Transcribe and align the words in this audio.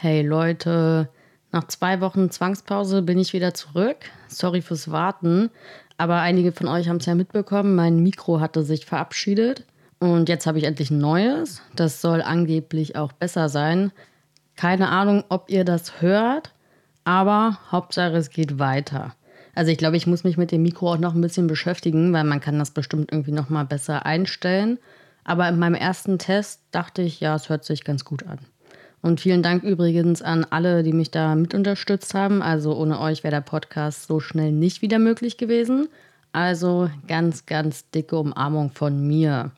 Hey 0.00 0.22
Leute, 0.22 1.08
nach 1.50 1.66
zwei 1.66 2.00
Wochen 2.00 2.30
Zwangspause 2.30 3.02
bin 3.02 3.18
ich 3.18 3.32
wieder 3.32 3.52
zurück. 3.52 3.96
Sorry 4.28 4.62
fürs 4.62 4.92
Warten, 4.92 5.50
aber 5.96 6.20
einige 6.20 6.52
von 6.52 6.68
euch 6.68 6.88
haben 6.88 6.98
es 6.98 7.06
ja 7.06 7.16
mitbekommen, 7.16 7.74
mein 7.74 7.98
Mikro 7.98 8.38
hatte 8.38 8.62
sich 8.62 8.86
verabschiedet 8.86 9.64
und 9.98 10.28
jetzt 10.28 10.46
habe 10.46 10.58
ich 10.58 10.64
endlich 10.66 10.92
ein 10.92 10.98
neues. 10.98 11.62
Das 11.74 12.00
soll 12.00 12.22
angeblich 12.22 12.94
auch 12.94 13.10
besser 13.10 13.48
sein. 13.48 13.90
Keine 14.54 14.88
Ahnung, 14.90 15.24
ob 15.30 15.50
ihr 15.50 15.64
das 15.64 16.00
hört, 16.00 16.52
aber 17.02 17.58
Hauptsache 17.72 18.18
es 18.18 18.30
geht 18.30 18.60
weiter. 18.60 19.16
Also 19.56 19.72
ich 19.72 19.78
glaube, 19.78 19.96
ich 19.96 20.06
muss 20.06 20.22
mich 20.22 20.36
mit 20.36 20.52
dem 20.52 20.62
Mikro 20.62 20.92
auch 20.92 20.98
noch 20.98 21.16
ein 21.16 21.20
bisschen 21.20 21.48
beschäftigen, 21.48 22.12
weil 22.12 22.22
man 22.22 22.38
kann 22.38 22.60
das 22.60 22.70
bestimmt 22.70 23.10
irgendwie 23.10 23.32
noch 23.32 23.48
mal 23.48 23.64
besser 23.64 24.06
einstellen. 24.06 24.78
Aber 25.24 25.48
in 25.48 25.58
meinem 25.58 25.74
ersten 25.74 26.20
Test 26.20 26.60
dachte 26.70 27.02
ich, 27.02 27.18
ja, 27.18 27.34
es 27.34 27.48
hört 27.48 27.64
sich 27.64 27.82
ganz 27.82 28.04
gut 28.04 28.24
an. 28.28 28.38
Und 29.00 29.20
vielen 29.20 29.42
Dank 29.42 29.62
übrigens 29.62 30.22
an 30.22 30.44
alle, 30.50 30.82
die 30.82 30.92
mich 30.92 31.10
da 31.10 31.34
mit 31.34 31.54
unterstützt 31.54 32.14
haben. 32.14 32.42
Also 32.42 32.76
ohne 32.76 33.00
euch 33.00 33.22
wäre 33.22 33.34
der 33.34 33.40
Podcast 33.40 34.06
so 34.08 34.20
schnell 34.20 34.52
nicht 34.52 34.82
wieder 34.82 34.98
möglich 34.98 35.36
gewesen. 35.36 35.88
Also 36.32 36.90
ganz, 37.06 37.46
ganz 37.46 37.88
dicke 37.90 38.18
Umarmung 38.18 38.70
von 38.70 39.06
mir. 39.06 39.52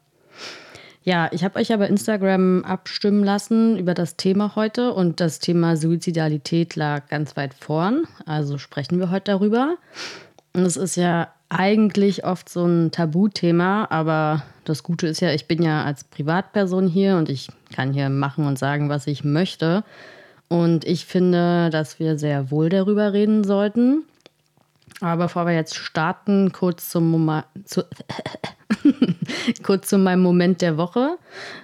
Ja, 1.02 1.30
ich 1.32 1.44
habe 1.44 1.58
euch 1.58 1.72
aber 1.72 1.88
Instagram 1.88 2.62
abstimmen 2.64 3.24
lassen 3.24 3.78
über 3.78 3.94
das 3.94 4.16
Thema 4.16 4.54
heute 4.54 4.92
und 4.92 5.20
das 5.20 5.38
Thema 5.38 5.76
Suizidalität 5.76 6.76
lag 6.76 7.08
ganz 7.08 7.36
weit 7.36 7.54
vorn. 7.54 8.04
Also 8.26 8.58
sprechen 8.58 8.98
wir 8.98 9.10
heute 9.10 9.32
darüber. 9.32 9.76
Und 10.52 10.62
es 10.62 10.76
ist 10.76 10.96
ja 10.96 11.28
eigentlich 11.48 12.24
oft 12.24 12.48
so 12.48 12.66
ein 12.66 12.90
Tabuthema, 12.90 13.86
aber 13.90 14.42
das 14.64 14.82
Gute 14.82 15.06
ist 15.06 15.20
ja, 15.20 15.32
ich 15.32 15.48
bin 15.48 15.62
ja 15.62 15.84
als 15.84 16.04
Privatperson 16.04 16.86
hier 16.86 17.16
und 17.16 17.30
ich 17.30 17.48
kann 17.74 17.92
hier 17.92 18.08
machen 18.08 18.46
und 18.46 18.58
sagen, 18.58 18.88
was 18.88 19.06
ich 19.06 19.24
möchte. 19.24 19.84
Und 20.48 20.84
ich 20.84 21.06
finde, 21.06 21.70
dass 21.70 22.00
wir 22.00 22.18
sehr 22.18 22.50
wohl 22.50 22.68
darüber 22.68 23.12
reden 23.12 23.44
sollten. 23.44 24.04
Aber 25.00 25.24
bevor 25.24 25.46
wir 25.46 25.54
jetzt 25.54 25.76
starten, 25.76 26.52
kurz 26.52 26.90
zum 26.90 27.10
Moment, 27.10 27.46
zu, 27.64 27.84
kurz 29.62 29.88
zu 29.88 29.98
meinem 29.98 30.22
Moment 30.22 30.60
der 30.60 30.76
Woche. 30.76 31.16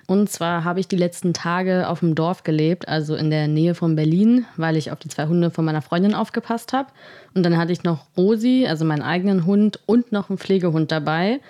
Und 0.06 0.30
zwar 0.30 0.64
habe 0.64 0.80
ich 0.80 0.88
die 0.88 0.96
letzten 0.96 1.34
Tage 1.34 1.88
auf 1.88 2.00
dem 2.00 2.14
Dorf 2.14 2.44
gelebt, 2.44 2.88
also 2.88 3.14
in 3.14 3.30
der 3.30 3.48
Nähe 3.48 3.74
von 3.74 3.96
Berlin, 3.96 4.46
weil 4.56 4.76
ich 4.76 4.90
auf 4.90 4.98
die 4.98 5.08
zwei 5.08 5.26
Hunde 5.26 5.50
von 5.50 5.64
meiner 5.64 5.82
Freundin 5.82 6.14
aufgepasst 6.14 6.72
habe. 6.72 6.88
Und 7.34 7.42
dann 7.42 7.58
hatte 7.58 7.72
ich 7.72 7.82
noch 7.82 8.06
Rosi, 8.16 8.66
also 8.68 8.84
meinen 8.84 9.02
eigenen 9.02 9.44
Hund, 9.44 9.80
und 9.86 10.12
noch 10.12 10.30
einen 10.30 10.38
Pflegehund 10.38 10.90
dabei. 10.90 11.40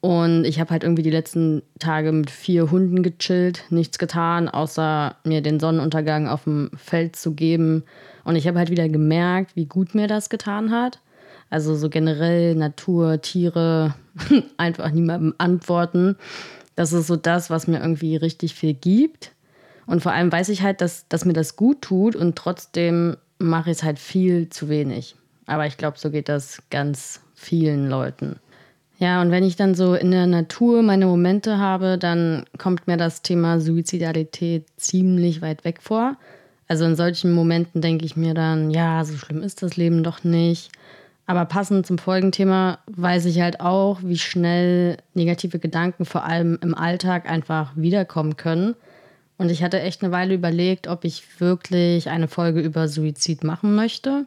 Und 0.00 0.44
ich 0.44 0.60
habe 0.60 0.70
halt 0.70 0.84
irgendwie 0.84 1.02
die 1.02 1.10
letzten 1.10 1.62
Tage 1.80 2.12
mit 2.12 2.30
vier 2.30 2.70
Hunden 2.70 3.02
gechillt, 3.02 3.64
nichts 3.70 3.98
getan, 3.98 4.48
außer 4.48 5.16
mir 5.24 5.40
den 5.40 5.58
Sonnenuntergang 5.58 6.28
auf 6.28 6.44
dem 6.44 6.70
Feld 6.76 7.16
zu 7.16 7.34
geben. 7.34 7.82
Und 8.24 8.36
ich 8.36 8.46
habe 8.46 8.58
halt 8.58 8.70
wieder 8.70 8.88
gemerkt, 8.88 9.56
wie 9.56 9.66
gut 9.66 9.94
mir 9.94 10.06
das 10.06 10.30
getan 10.30 10.70
hat. 10.70 11.00
Also 11.50 11.74
so 11.74 11.88
generell 11.88 12.54
Natur, 12.54 13.20
Tiere, 13.22 13.94
einfach 14.56 14.90
niemandem 14.92 15.34
antworten. 15.38 16.16
Das 16.76 16.92
ist 16.92 17.08
so 17.08 17.16
das, 17.16 17.50
was 17.50 17.66
mir 17.66 17.80
irgendwie 17.80 18.16
richtig 18.16 18.54
viel 18.54 18.74
gibt. 18.74 19.32
Und 19.86 20.02
vor 20.02 20.12
allem 20.12 20.30
weiß 20.30 20.50
ich 20.50 20.62
halt, 20.62 20.80
dass, 20.80 21.08
dass 21.08 21.24
mir 21.24 21.32
das 21.32 21.56
gut 21.56 21.82
tut 21.82 22.14
und 22.14 22.36
trotzdem 22.36 23.16
mache 23.38 23.70
ich 23.70 23.78
es 23.78 23.82
halt 23.82 23.98
viel 23.98 24.48
zu 24.48 24.68
wenig. 24.68 25.16
Aber 25.46 25.66
ich 25.66 25.76
glaube, 25.76 25.98
so 25.98 26.10
geht 26.10 26.28
das 26.28 26.62
ganz 26.70 27.20
vielen 27.34 27.88
Leuten. 27.88 28.38
Ja, 28.98 29.22
und 29.22 29.30
wenn 29.30 29.44
ich 29.44 29.54
dann 29.54 29.74
so 29.76 29.94
in 29.94 30.10
der 30.10 30.26
Natur 30.26 30.82
meine 30.82 31.06
Momente 31.06 31.58
habe, 31.58 31.98
dann 31.98 32.44
kommt 32.58 32.88
mir 32.88 32.96
das 32.96 33.22
Thema 33.22 33.60
Suizidalität 33.60 34.66
ziemlich 34.76 35.40
weit 35.40 35.64
weg 35.64 35.80
vor. 35.80 36.16
Also 36.66 36.84
in 36.84 36.96
solchen 36.96 37.32
Momenten 37.32 37.80
denke 37.80 38.04
ich 38.04 38.16
mir 38.16 38.34
dann, 38.34 38.70
ja, 38.70 39.04
so 39.04 39.16
schlimm 39.16 39.42
ist 39.42 39.62
das 39.62 39.76
Leben 39.76 40.02
doch 40.02 40.24
nicht. 40.24 40.70
Aber 41.26 41.44
passend 41.44 41.86
zum 41.86 41.98
Folgenthema 41.98 42.78
weiß 42.88 43.26
ich 43.26 43.40
halt 43.40 43.60
auch, 43.60 44.00
wie 44.02 44.18
schnell 44.18 44.96
negative 45.14 45.58
Gedanken 45.58 46.04
vor 46.04 46.24
allem 46.24 46.58
im 46.62 46.74
Alltag 46.74 47.30
einfach 47.30 47.72
wiederkommen 47.76 48.36
können. 48.36 48.74
Und 49.36 49.50
ich 49.50 49.62
hatte 49.62 49.80
echt 49.80 50.02
eine 50.02 50.10
Weile 50.10 50.34
überlegt, 50.34 50.88
ob 50.88 51.04
ich 51.04 51.40
wirklich 51.40 52.08
eine 52.08 52.26
Folge 52.28 52.60
über 52.60 52.88
Suizid 52.88 53.44
machen 53.44 53.76
möchte. 53.76 54.26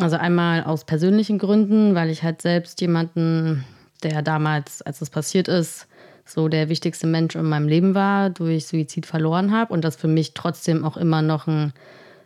Also 0.00 0.16
einmal 0.16 0.64
aus 0.64 0.84
persönlichen 0.84 1.38
Gründen, 1.38 1.94
weil 1.94 2.10
ich 2.10 2.24
halt 2.24 2.42
selbst 2.42 2.80
jemanden, 2.80 3.64
der 4.04 4.22
damals, 4.22 4.82
als 4.82 5.00
es 5.00 5.10
passiert 5.10 5.48
ist, 5.48 5.88
so 6.24 6.48
der 6.48 6.68
wichtigste 6.68 7.06
Mensch 7.06 7.34
in 7.34 7.44
meinem 7.44 7.68
Leben 7.68 7.94
war, 7.94 8.30
durch 8.30 8.66
Suizid 8.66 9.06
verloren 9.06 9.50
habe 9.52 9.72
und 9.72 9.84
das 9.84 9.96
für 9.96 10.08
mich 10.08 10.34
trotzdem 10.34 10.84
auch 10.84 10.96
immer 10.96 11.22
noch 11.22 11.46
ein 11.46 11.72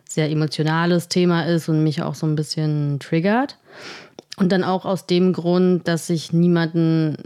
sehr 0.07 0.29
emotionales 0.29 1.07
Thema 1.07 1.43
ist 1.43 1.69
und 1.69 1.83
mich 1.83 2.01
auch 2.01 2.15
so 2.15 2.25
ein 2.25 2.35
bisschen 2.35 2.99
triggert. 2.99 3.57
Und 4.37 4.51
dann 4.51 4.63
auch 4.63 4.85
aus 4.85 5.05
dem 5.05 5.33
Grund, 5.33 5.87
dass 5.87 6.09
ich 6.09 6.31
niemanden 6.31 7.17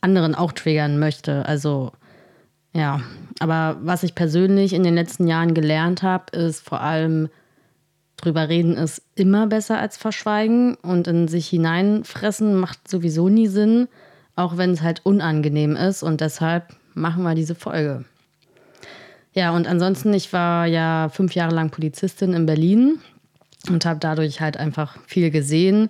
anderen 0.00 0.34
auch 0.34 0.52
triggern 0.52 0.98
möchte. 0.98 1.46
Also 1.46 1.92
ja, 2.74 3.02
aber 3.38 3.76
was 3.82 4.02
ich 4.02 4.14
persönlich 4.14 4.72
in 4.72 4.82
den 4.82 4.94
letzten 4.94 5.28
Jahren 5.28 5.54
gelernt 5.54 6.02
habe, 6.02 6.36
ist 6.36 6.60
vor 6.60 6.80
allem 6.80 7.28
drüber 8.22 8.48
reden 8.48 8.76
ist 8.76 9.02
immer 9.14 9.46
besser 9.46 9.78
als 9.78 9.98
verschweigen 9.98 10.76
und 10.76 11.06
in 11.06 11.28
sich 11.28 11.48
hineinfressen 11.48 12.54
macht 12.54 12.88
sowieso 12.88 13.28
nie 13.28 13.48
Sinn, 13.48 13.88
auch 14.36 14.56
wenn 14.56 14.70
es 14.70 14.80
halt 14.80 15.04
unangenehm 15.04 15.76
ist 15.76 16.02
und 16.02 16.20
deshalb 16.22 16.74
machen 16.94 17.22
wir 17.24 17.34
diese 17.34 17.54
Folge. 17.54 18.04
Ja, 19.34 19.50
und 19.52 19.66
ansonsten, 19.66 20.12
ich 20.12 20.32
war 20.32 20.66
ja 20.66 21.08
fünf 21.10 21.34
Jahre 21.34 21.54
lang 21.54 21.70
Polizistin 21.70 22.32
in 22.34 22.46
Berlin 22.46 22.98
und 23.68 23.86
habe 23.86 23.98
dadurch 23.98 24.40
halt 24.40 24.56
einfach 24.56 24.98
viel 25.06 25.30
gesehen. 25.30 25.88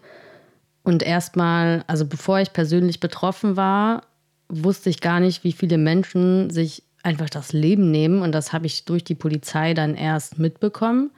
Und 0.84 1.02
erstmal, 1.02 1.84
also 1.86 2.06
bevor 2.06 2.40
ich 2.40 2.52
persönlich 2.52 3.00
betroffen 3.00 3.56
war, 3.56 4.04
wusste 4.48 4.90
ich 4.90 5.00
gar 5.00 5.20
nicht, 5.20 5.44
wie 5.44 5.52
viele 5.52 5.78
Menschen 5.78 6.50
sich 6.50 6.84
einfach 7.02 7.30
das 7.30 7.52
Leben 7.52 7.90
nehmen. 7.90 8.22
Und 8.22 8.32
das 8.32 8.52
habe 8.52 8.66
ich 8.66 8.84
durch 8.84 9.02
die 9.02 9.16
Polizei 9.16 9.74
dann 9.74 9.96
erst 9.96 10.38
mitbekommen. 10.38 11.10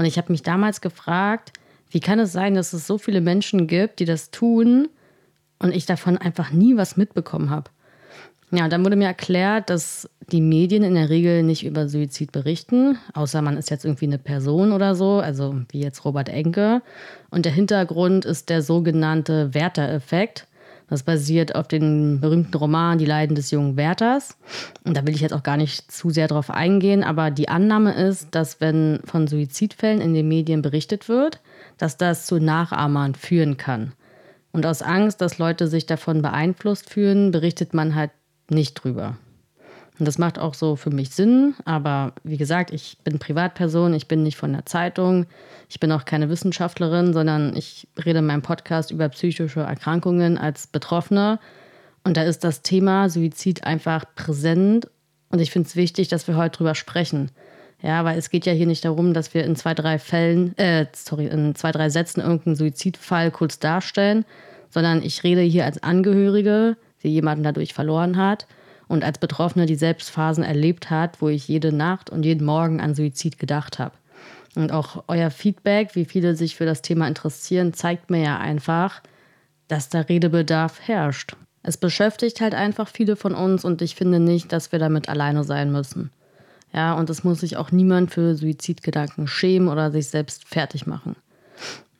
Und 0.00 0.06
ich 0.06 0.16
habe 0.16 0.32
mich 0.32 0.42
damals 0.42 0.80
gefragt, 0.80 1.52
wie 1.90 2.00
kann 2.00 2.18
es 2.18 2.32
sein, 2.32 2.54
dass 2.54 2.72
es 2.72 2.86
so 2.86 2.96
viele 2.96 3.20
Menschen 3.20 3.66
gibt, 3.66 4.00
die 4.00 4.06
das 4.06 4.30
tun 4.30 4.88
und 5.58 5.76
ich 5.76 5.84
davon 5.84 6.16
einfach 6.16 6.52
nie 6.52 6.78
was 6.78 6.96
mitbekommen 6.96 7.50
habe? 7.50 7.70
Ja, 8.50 8.66
dann 8.68 8.82
wurde 8.82 8.96
mir 8.96 9.08
erklärt, 9.08 9.68
dass 9.68 10.08
die 10.32 10.40
Medien 10.40 10.84
in 10.84 10.94
der 10.94 11.10
Regel 11.10 11.42
nicht 11.42 11.66
über 11.66 11.86
Suizid 11.86 12.32
berichten, 12.32 12.96
außer 13.12 13.42
man 13.42 13.58
ist 13.58 13.68
jetzt 13.68 13.84
irgendwie 13.84 14.06
eine 14.06 14.16
Person 14.16 14.72
oder 14.72 14.94
so, 14.94 15.18
also 15.18 15.54
wie 15.68 15.82
jetzt 15.82 16.02
Robert 16.06 16.30
Enke. 16.30 16.80
Und 17.28 17.44
der 17.44 17.52
Hintergrund 17.52 18.24
ist 18.24 18.48
der 18.48 18.62
sogenannte 18.62 19.52
Werther-Effekt. 19.52 20.46
Das 20.90 21.04
basiert 21.04 21.54
auf 21.54 21.68
dem 21.68 22.20
berühmten 22.20 22.56
Roman 22.56 22.98
Die 22.98 23.06
Leiden 23.06 23.36
des 23.36 23.52
jungen 23.52 23.76
Werthers. 23.76 24.36
Und 24.84 24.96
da 24.96 25.06
will 25.06 25.14
ich 25.14 25.20
jetzt 25.20 25.32
auch 25.32 25.44
gar 25.44 25.56
nicht 25.56 25.90
zu 25.90 26.10
sehr 26.10 26.26
drauf 26.26 26.50
eingehen, 26.50 27.04
aber 27.04 27.30
die 27.30 27.48
Annahme 27.48 27.94
ist, 27.94 28.34
dass 28.34 28.60
wenn 28.60 29.00
von 29.04 29.28
Suizidfällen 29.28 30.00
in 30.00 30.14
den 30.14 30.28
Medien 30.28 30.62
berichtet 30.62 31.08
wird, 31.08 31.40
dass 31.78 31.96
das 31.96 32.26
zu 32.26 32.38
Nachahmern 32.40 33.14
führen 33.14 33.56
kann. 33.56 33.92
Und 34.52 34.66
aus 34.66 34.82
Angst, 34.82 35.20
dass 35.20 35.38
Leute 35.38 35.68
sich 35.68 35.86
davon 35.86 36.22
beeinflusst 36.22 36.90
fühlen, 36.90 37.30
berichtet 37.30 37.72
man 37.72 37.94
halt 37.94 38.10
nicht 38.50 38.74
drüber. 38.74 39.16
Und 40.00 40.06
das 40.06 40.16
macht 40.16 40.38
auch 40.38 40.54
so 40.54 40.76
für 40.76 40.88
mich 40.88 41.10
Sinn, 41.10 41.54
aber 41.66 42.14
wie 42.24 42.38
gesagt, 42.38 42.72
ich 42.72 42.96
bin 43.04 43.18
Privatperson, 43.18 43.92
ich 43.92 44.08
bin 44.08 44.22
nicht 44.22 44.38
von 44.38 44.50
der 44.50 44.64
Zeitung, 44.64 45.26
ich 45.68 45.78
bin 45.78 45.92
auch 45.92 46.06
keine 46.06 46.30
Wissenschaftlerin, 46.30 47.12
sondern 47.12 47.54
ich 47.54 47.86
rede 48.02 48.20
in 48.20 48.26
meinem 48.26 48.40
Podcast 48.40 48.90
über 48.90 49.10
psychische 49.10 49.60
Erkrankungen 49.60 50.38
als 50.38 50.66
Betroffene. 50.66 51.38
Und 52.02 52.16
da 52.16 52.22
ist 52.22 52.44
das 52.44 52.62
Thema 52.62 53.10
Suizid 53.10 53.64
einfach 53.64 54.06
präsent 54.14 54.88
und 55.28 55.38
ich 55.38 55.50
finde 55.50 55.68
es 55.68 55.76
wichtig, 55.76 56.08
dass 56.08 56.26
wir 56.26 56.36
heute 56.36 56.56
drüber 56.56 56.74
sprechen. 56.74 57.30
Ja, 57.82 58.02
weil 58.06 58.18
es 58.18 58.30
geht 58.30 58.46
ja 58.46 58.52
hier 58.54 58.66
nicht 58.66 58.86
darum, 58.86 59.12
dass 59.12 59.34
wir 59.34 59.44
in 59.44 59.54
zwei, 59.54 59.74
drei 59.74 59.98
Fällen, 59.98 60.56
äh, 60.56 60.86
sorry, 60.94 61.26
in 61.26 61.54
zwei, 61.54 61.72
drei 61.72 61.90
Sätzen 61.90 62.20
irgendeinen 62.20 62.56
Suizidfall 62.56 63.30
kurz 63.30 63.58
darstellen, 63.58 64.24
sondern 64.70 65.02
ich 65.02 65.24
rede 65.24 65.42
hier 65.42 65.66
als 65.66 65.82
Angehörige, 65.82 66.78
die 67.02 67.08
jemanden 67.08 67.44
dadurch 67.44 67.74
verloren 67.74 68.16
hat 68.16 68.46
und 68.90 69.04
als 69.04 69.18
Betroffene 69.18 69.66
die 69.66 69.76
Selbstphasen 69.76 70.42
erlebt 70.42 70.90
hat, 70.90 71.22
wo 71.22 71.28
ich 71.28 71.46
jede 71.46 71.72
Nacht 71.72 72.10
und 72.10 72.24
jeden 72.24 72.44
Morgen 72.44 72.80
an 72.80 72.96
Suizid 72.96 73.38
gedacht 73.38 73.78
habe. 73.78 73.94
Und 74.56 74.72
auch 74.72 75.04
euer 75.06 75.30
Feedback, 75.30 75.94
wie 75.94 76.04
viele 76.04 76.34
sich 76.34 76.56
für 76.56 76.66
das 76.66 76.82
Thema 76.82 77.06
interessieren, 77.06 77.72
zeigt 77.72 78.10
mir 78.10 78.20
ja 78.20 78.38
einfach, 78.38 79.00
dass 79.68 79.90
da 79.90 80.00
Redebedarf 80.00 80.80
herrscht. 80.80 81.36
Es 81.62 81.76
beschäftigt 81.76 82.40
halt 82.40 82.52
einfach 82.52 82.88
viele 82.88 83.14
von 83.14 83.32
uns 83.32 83.64
und 83.64 83.80
ich 83.80 83.94
finde 83.94 84.18
nicht, 84.18 84.52
dass 84.52 84.72
wir 84.72 84.80
damit 84.80 85.08
alleine 85.08 85.44
sein 85.44 85.70
müssen. 85.70 86.10
Ja, 86.72 86.94
und 86.94 87.08
es 87.10 87.22
muss 87.22 87.40
sich 87.40 87.56
auch 87.56 87.70
niemand 87.70 88.10
für 88.10 88.34
Suizidgedanken 88.34 89.28
schämen 89.28 89.68
oder 89.68 89.92
sich 89.92 90.08
selbst 90.08 90.48
fertig 90.48 90.88
machen. 90.88 91.14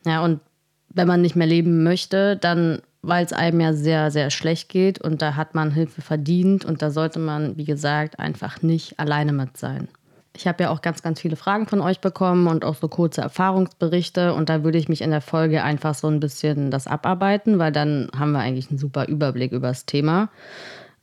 Ja, 0.05 0.21
und 0.25 0.41
wenn 0.89 1.07
man 1.07 1.21
nicht 1.21 1.37
mehr 1.37 1.47
leben 1.47 1.83
möchte, 1.83 2.35
dann 2.35 2.81
weil 3.01 3.25
es 3.25 3.33
einem 3.33 3.59
ja 3.59 3.73
sehr, 3.73 4.11
sehr 4.11 4.29
schlecht 4.29 4.69
geht 4.69 5.01
und 5.01 5.21
da 5.21 5.35
hat 5.35 5.55
man 5.55 5.71
Hilfe 5.71 6.01
verdient 6.01 6.65
und 6.65 6.81
da 6.81 6.91
sollte 6.91 7.19
man, 7.19 7.57
wie 7.57 7.65
gesagt, 7.65 8.19
einfach 8.19 8.61
nicht 8.61 8.99
alleine 8.99 9.33
mit 9.33 9.57
sein. 9.57 9.87
Ich 10.33 10.47
habe 10.47 10.63
ja 10.63 10.69
auch 10.69 10.81
ganz, 10.81 11.01
ganz 11.01 11.19
viele 11.19 11.35
Fragen 11.35 11.67
von 11.67 11.81
euch 11.81 11.99
bekommen 11.99 12.47
und 12.47 12.63
auch 12.63 12.75
so 12.75 12.87
kurze 12.87 13.21
Erfahrungsberichte. 13.21 14.33
Und 14.33 14.47
da 14.47 14.63
würde 14.63 14.77
ich 14.77 14.87
mich 14.87 15.01
in 15.01 15.11
der 15.11 15.19
Folge 15.19 15.61
einfach 15.61 15.93
so 15.93 16.07
ein 16.07 16.21
bisschen 16.21 16.71
das 16.71 16.87
abarbeiten, 16.87 17.59
weil 17.59 17.73
dann 17.73 18.09
haben 18.17 18.31
wir 18.31 18.39
eigentlich 18.39 18.69
einen 18.69 18.79
super 18.79 19.07
Überblick 19.07 19.51
über 19.51 19.67
das 19.67 19.85
Thema. 19.85 20.29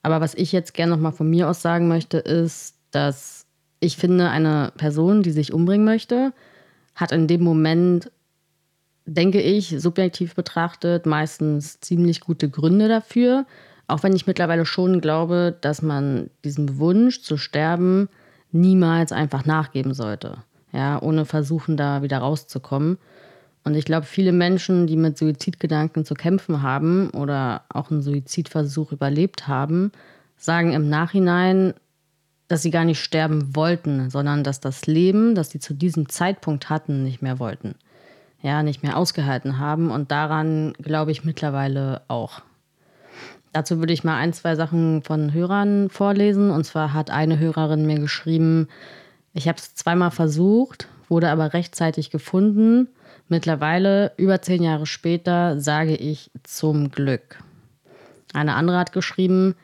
Aber 0.03 0.23
was 0.23 0.35
ich 0.35 0.53
jetzt 0.53 0.73
gerne 0.73 0.93
nochmal 0.93 1.13
von 1.13 1.29
mir 1.29 1.49
aus 1.49 1.61
sagen 1.61 1.89
möchte, 1.89 2.17
ist, 2.17 2.77
dass 2.91 3.45
ich 3.81 3.97
finde, 3.97 4.31
eine 4.31 4.73
Person, 4.77 5.23
die 5.23 5.31
sich 5.31 5.53
umbringen 5.53 5.85
möchte, 5.85 6.33
hat 6.95 7.13
in 7.13 7.27
dem 7.27 7.43
Moment, 7.43 8.11
denke 9.09 9.41
ich, 9.41 9.75
subjektiv 9.79 10.35
betrachtet, 10.35 11.07
meistens 11.07 11.81
ziemlich 11.81 12.21
gute 12.21 12.49
Gründe 12.49 12.89
dafür. 12.89 13.47
Auch 13.87 14.03
wenn 14.03 14.15
ich 14.15 14.27
mittlerweile 14.27 14.67
schon 14.67 15.01
glaube, 15.01 15.57
dass 15.61 15.83
man 15.83 16.31
diesem 16.45 16.79
Wunsch 16.79 17.23
zu 17.23 17.37
sterben 17.37 18.09
niemals 18.53 19.13
einfach 19.13 19.47
nachgeben 19.47 19.95
sollte. 19.95 20.39
Ja, 20.73 21.01
ohne 21.01 21.25
versuchen, 21.25 21.77
da 21.77 22.03
wieder 22.03 22.19
rauszukommen. 22.19 22.99
Und 23.65 23.75
ich 23.75 23.85
glaube, 23.85 24.07
viele 24.07 24.33
Menschen, 24.33 24.87
die 24.87 24.97
mit 24.97 25.17
Suizidgedanken 25.19 26.05
zu 26.05 26.15
kämpfen 26.15 26.63
haben 26.63 27.11
oder 27.11 27.63
auch 27.71 27.91
einen 27.91 28.03
Suizidversuch 28.03 28.93
überlebt 28.93 29.49
haben, 29.49 29.93
sagen 30.37 30.73
im 30.73 30.89
Nachhinein, 30.89 31.75
dass 32.47 32.63
sie 32.63 32.71
gar 32.71 32.85
nicht 32.85 33.01
sterben 33.01 33.55
wollten, 33.55 34.11
sondern 34.11 34.45
dass 34.45 34.61
das 34.61 34.87
Leben, 34.87 35.35
das 35.35 35.51
sie 35.51 35.61
zu 35.61 35.75
diesem 35.75 36.09
Zeitpunkt 36.09 36.71
hatten, 36.71 37.03
nicht 37.03 37.21
mehr 37.21 37.39
wollten. 37.39 37.75
Ja, 38.41 38.63
nicht 38.63 38.83
mehr 38.83 38.97
ausgehalten 38.97 39.59
haben. 39.59 39.91
Und 39.91 40.11
daran 40.11 40.75
glaube 40.75 41.11
ich 41.11 41.25
mittlerweile 41.25 42.03
auch. 42.09 42.43
Dazu 43.53 43.79
würde 43.79 43.93
ich 43.93 44.05
mal 44.05 44.17
ein, 44.17 44.33
zwei 44.33 44.55
Sachen 44.55 45.03
von 45.03 45.33
Hörern 45.33 45.91
vorlesen. 45.91 46.51
Und 46.51 46.65
zwar 46.65 46.93
hat 46.93 47.11
eine 47.11 47.39
Hörerin 47.39 47.87
mir 47.87 47.99
geschrieben, 47.99 48.69
ich 49.35 49.49
habe 49.49 49.59
es 49.59 49.75
zweimal 49.75 50.11
versucht, 50.11 50.89
wurde 51.09 51.31
aber 51.31 51.53
rechtzeitig 51.53 52.11
gefunden. 52.11 52.89
Mittlerweile, 53.29 54.13
über 54.17 54.41
zehn 54.41 54.63
Jahre 54.63 54.87
später, 54.87 55.61
sage 55.61 55.95
ich 55.95 56.31
zum 56.45 56.91
Glück. 56.91 57.39
Eine 58.33 58.55
andere 58.55 58.79
hat 58.79 58.93
geschrieben, 58.93 59.55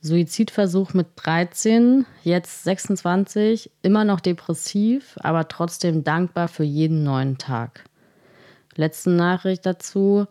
Suizidversuch 0.00 0.94
mit 0.94 1.06
13, 1.16 2.04
jetzt 2.24 2.64
26, 2.64 3.70
immer 3.82 4.04
noch 4.04 4.18
depressiv, 4.18 5.16
aber 5.20 5.46
trotzdem 5.46 6.02
dankbar 6.02 6.48
für 6.48 6.64
jeden 6.64 7.04
neuen 7.04 7.38
Tag. 7.38 7.84
Letzte 8.76 9.10
Nachricht 9.10 9.66
dazu. 9.66 10.26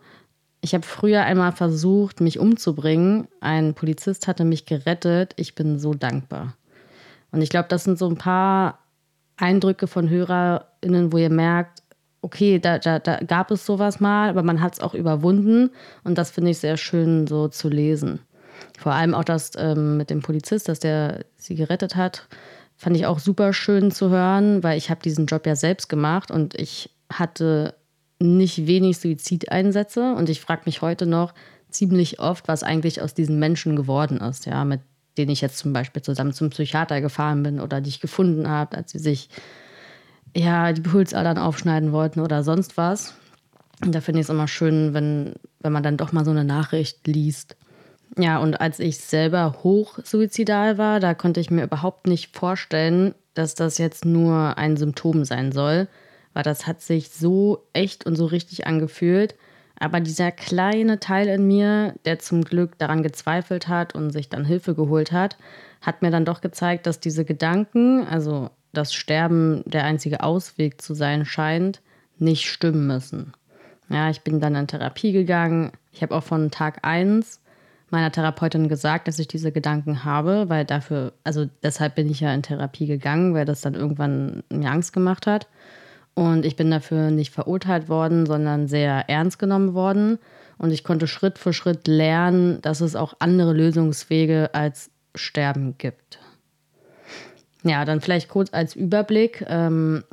Ich 0.60 0.74
habe 0.74 0.86
früher 0.86 1.22
einmal 1.24 1.52
versucht, 1.52 2.20
mich 2.20 2.38
umzubringen. 2.38 3.28
Ein 3.40 3.74
Polizist 3.74 4.28
hatte 4.28 4.44
mich 4.44 4.66
gerettet. 4.66 5.34
Ich 5.36 5.54
bin 5.54 5.78
so 5.78 5.94
dankbar. 5.94 6.54
Und 7.32 7.42
ich 7.42 7.50
glaube, 7.50 7.68
das 7.68 7.84
sind 7.84 7.98
so 7.98 8.08
ein 8.08 8.18
paar 8.18 8.78
Eindrücke 9.36 9.86
von 9.86 10.08
HörerInnen, 10.08 11.12
wo 11.12 11.18
ihr 11.18 11.30
merkt, 11.30 11.82
okay, 12.20 12.60
da, 12.60 12.78
da, 12.78 13.00
da 13.00 13.18
gab 13.18 13.50
es 13.50 13.66
sowas 13.66 13.98
mal, 13.98 14.28
aber 14.28 14.42
man 14.42 14.60
hat 14.60 14.74
es 14.74 14.80
auch 14.80 14.94
überwunden. 14.94 15.70
Und 16.04 16.18
das 16.18 16.30
finde 16.30 16.50
ich 16.52 16.58
sehr 16.58 16.76
schön 16.76 17.26
so 17.26 17.48
zu 17.48 17.68
lesen. 17.68 18.20
Vor 18.78 18.92
allem 18.92 19.14
auch 19.14 19.24
das 19.24 19.52
ähm, 19.56 19.96
mit 19.96 20.10
dem 20.10 20.22
Polizist, 20.22 20.68
dass 20.68 20.78
der 20.78 21.24
sie 21.36 21.56
gerettet 21.56 21.96
hat, 21.96 22.28
fand 22.76 22.96
ich 22.96 23.06
auch 23.06 23.18
super 23.18 23.52
schön 23.52 23.90
zu 23.90 24.10
hören, 24.10 24.62
weil 24.62 24.78
ich 24.78 24.90
habe 24.90 25.02
diesen 25.02 25.26
Job 25.26 25.46
ja 25.46 25.56
selbst 25.56 25.88
gemacht 25.88 26.30
und 26.30 26.54
ich 26.54 26.90
hatte 27.12 27.74
nicht 28.22 28.66
wenig 28.66 28.98
Suizideinsätze 28.98 30.14
und 30.14 30.28
ich 30.28 30.40
frage 30.40 30.62
mich 30.66 30.82
heute 30.82 31.06
noch 31.06 31.34
ziemlich 31.70 32.20
oft, 32.20 32.48
was 32.48 32.62
eigentlich 32.62 33.02
aus 33.02 33.14
diesen 33.14 33.38
Menschen 33.38 33.76
geworden 33.76 34.18
ist, 34.18 34.46
ja, 34.46 34.64
mit 34.64 34.80
denen 35.18 35.30
ich 35.30 35.40
jetzt 35.40 35.58
zum 35.58 35.72
Beispiel 35.72 36.02
zusammen 36.02 36.32
zum 36.32 36.50
Psychiater 36.50 37.00
gefahren 37.00 37.42
bin 37.42 37.60
oder 37.60 37.80
die 37.80 37.90
ich 37.90 38.00
gefunden 38.00 38.48
habe, 38.48 38.76
als 38.76 38.92
sie 38.92 38.98
sich 38.98 39.28
ja 40.34 40.72
die 40.72 40.80
Pulsadern 40.80 41.38
aufschneiden 41.38 41.92
wollten 41.92 42.20
oder 42.20 42.42
sonst 42.42 42.76
was. 42.76 43.14
Und 43.84 43.94
da 43.94 44.00
finde 44.00 44.20
ich 44.20 44.26
es 44.26 44.30
immer 44.30 44.48
schön, 44.48 44.94
wenn, 44.94 45.34
wenn 45.60 45.72
man 45.72 45.82
dann 45.82 45.96
doch 45.96 46.12
mal 46.12 46.24
so 46.24 46.30
eine 46.30 46.44
Nachricht 46.44 47.06
liest. 47.06 47.56
Ja, 48.16 48.38
und 48.38 48.60
als 48.60 48.78
ich 48.78 48.98
selber 48.98 49.56
hochsuizidal 49.62 50.78
war, 50.78 51.00
da 51.00 51.14
konnte 51.14 51.40
ich 51.40 51.50
mir 51.50 51.64
überhaupt 51.64 52.06
nicht 52.06 52.36
vorstellen, 52.36 53.14
dass 53.34 53.54
das 53.54 53.78
jetzt 53.78 54.04
nur 54.04 54.58
ein 54.58 54.76
Symptom 54.76 55.24
sein 55.24 55.52
soll, 55.52 55.88
weil 56.34 56.42
das 56.42 56.66
hat 56.66 56.80
sich 56.80 57.10
so 57.10 57.66
echt 57.72 58.06
und 58.06 58.16
so 58.16 58.26
richtig 58.26 58.66
angefühlt. 58.66 59.34
Aber 59.78 60.00
dieser 60.00 60.30
kleine 60.30 61.00
Teil 61.00 61.28
in 61.28 61.46
mir, 61.46 61.94
der 62.04 62.18
zum 62.18 62.44
Glück 62.44 62.78
daran 62.78 63.02
gezweifelt 63.02 63.68
hat 63.68 63.94
und 63.94 64.10
sich 64.10 64.28
dann 64.28 64.44
Hilfe 64.44 64.74
geholt 64.74 65.12
hat, 65.12 65.36
hat 65.80 66.02
mir 66.02 66.10
dann 66.10 66.24
doch 66.24 66.40
gezeigt, 66.40 66.86
dass 66.86 67.00
diese 67.00 67.24
Gedanken, 67.24 68.06
also 68.06 68.50
das 68.72 68.94
Sterben 68.94 69.62
der 69.66 69.84
einzige 69.84 70.22
Ausweg 70.22 70.80
zu 70.80 70.94
sein 70.94 71.24
scheint, 71.24 71.82
nicht 72.18 72.48
stimmen 72.48 72.86
müssen. 72.86 73.32
Ja, 73.88 74.08
ich 74.08 74.22
bin 74.22 74.40
dann 74.40 74.54
in 74.54 74.68
Therapie 74.68 75.12
gegangen. 75.12 75.72
Ich 75.90 76.02
habe 76.02 76.14
auch 76.14 76.22
von 76.22 76.50
Tag 76.50 76.78
1 76.82 77.40
meiner 77.90 78.10
Therapeutin 78.10 78.68
gesagt, 78.68 79.06
dass 79.06 79.18
ich 79.18 79.28
diese 79.28 79.52
Gedanken 79.52 80.04
habe, 80.04 80.48
weil 80.48 80.64
dafür, 80.64 81.12
also 81.24 81.46
deshalb 81.62 81.94
bin 81.94 82.08
ich 82.08 82.20
ja 82.20 82.32
in 82.32 82.42
Therapie 82.42 82.86
gegangen, 82.86 83.34
weil 83.34 83.44
das 83.44 83.60
dann 83.60 83.74
irgendwann 83.74 84.42
mir 84.50 84.70
Angst 84.70 84.94
gemacht 84.94 85.26
hat. 85.26 85.46
Und 86.14 86.44
ich 86.44 86.56
bin 86.56 86.70
dafür 86.70 87.10
nicht 87.10 87.32
verurteilt 87.32 87.88
worden, 87.88 88.26
sondern 88.26 88.68
sehr 88.68 89.08
ernst 89.08 89.38
genommen 89.38 89.74
worden. 89.74 90.18
Und 90.58 90.70
ich 90.70 90.84
konnte 90.84 91.06
Schritt 91.06 91.38
für 91.38 91.52
Schritt 91.52 91.88
lernen, 91.88 92.60
dass 92.62 92.80
es 92.80 92.94
auch 92.94 93.14
andere 93.18 93.52
Lösungswege 93.52 94.50
als 94.52 94.90
Sterben 95.14 95.76
gibt. 95.78 96.18
Ja, 97.64 97.84
dann 97.84 98.00
vielleicht 98.00 98.28
kurz 98.28 98.52
als 98.52 98.74
Überblick. 98.74 99.44
Ähm, 99.48 100.04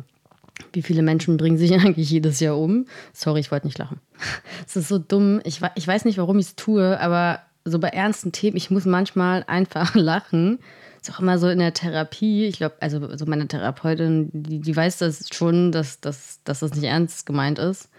wie 0.73 0.81
viele 0.81 1.01
Menschen 1.01 1.37
bringen 1.37 1.57
sich 1.57 1.73
eigentlich 1.79 2.09
jedes 2.09 2.39
Jahr 2.39 2.57
um? 2.57 2.85
Sorry, 3.13 3.39
ich 3.39 3.51
wollte 3.51 3.67
nicht 3.67 3.77
lachen. 3.77 3.99
Es 4.65 4.75
ist 4.75 4.87
so 4.87 4.99
dumm. 4.99 5.41
Ich, 5.43 5.61
ich 5.75 5.87
weiß 5.87 6.05
nicht, 6.05 6.17
warum 6.17 6.37
ich 6.39 6.47
es 6.47 6.55
tue, 6.55 6.99
aber 6.99 7.41
so 7.65 7.79
bei 7.79 7.89
ernsten 7.89 8.31
Themen, 8.31 8.57
ich 8.57 8.69
muss 8.69 8.85
manchmal 8.85 9.43
einfach 9.47 9.95
lachen. 9.95 10.59
Ist 11.01 11.11
auch 11.11 11.19
immer 11.19 11.37
so 11.37 11.47
in 11.47 11.59
der 11.59 11.73
Therapie. 11.73 12.45
Ich 12.45 12.57
glaube, 12.57 12.75
also 12.79 13.15
so 13.15 13.25
meine 13.25 13.47
Therapeutin, 13.47 14.29
die, 14.33 14.59
die 14.59 14.75
weiß 14.75 14.97
das 14.97 15.27
schon, 15.31 15.71
dass, 15.71 16.01
dass, 16.01 16.41
dass 16.43 16.59
das 16.59 16.73
nicht 16.75 16.83
ernst 16.83 17.25
gemeint 17.25 17.59
ist. 17.59 17.89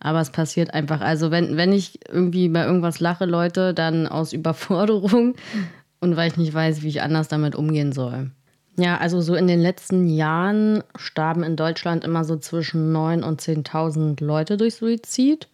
Aber 0.00 0.20
es 0.20 0.30
passiert 0.30 0.74
einfach. 0.74 1.00
Also 1.00 1.30
wenn, 1.30 1.56
wenn 1.56 1.72
ich 1.72 2.00
irgendwie 2.08 2.48
bei 2.48 2.64
irgendwas 2.64 3.00
lache, 3.00 3.26
Leute, 3.26 3.74
dann 3.74 4.06
aus 4.06 4.32
Überforderung 4.32 5.36
und 6.00 6.16
weil 6.16 6.28
ich 6.28 6.36
nicht 6.36 6.54
weiß, 6.54 6.82
wie 6.82 6.88
ich 6.88 7.02
anders 7.02 7.28
damit 7.28 7.54
umgehen 7.54 7.92
soll. 7.92 8.30
Ja, 8.76 8.96
also 8.96 9.20
so 9.20 9.34
in 9.34 9.46
den 9.46 9.60
letzten 9.60 10.08
Jahren 10.08 10.82
starben 10.96 11.42
in 11.42 11.56
Deutschland 11.56 12.02
immer 12.02 12.24
so 12.24 12.36
zwischen 12.36 12.96
9.000 12.96 13.22
und 13.24 13.40
10.000 13.42 14.24
Leute 14.24 14.56
durch 14.56 14.76
Suizid. 14.76 15.48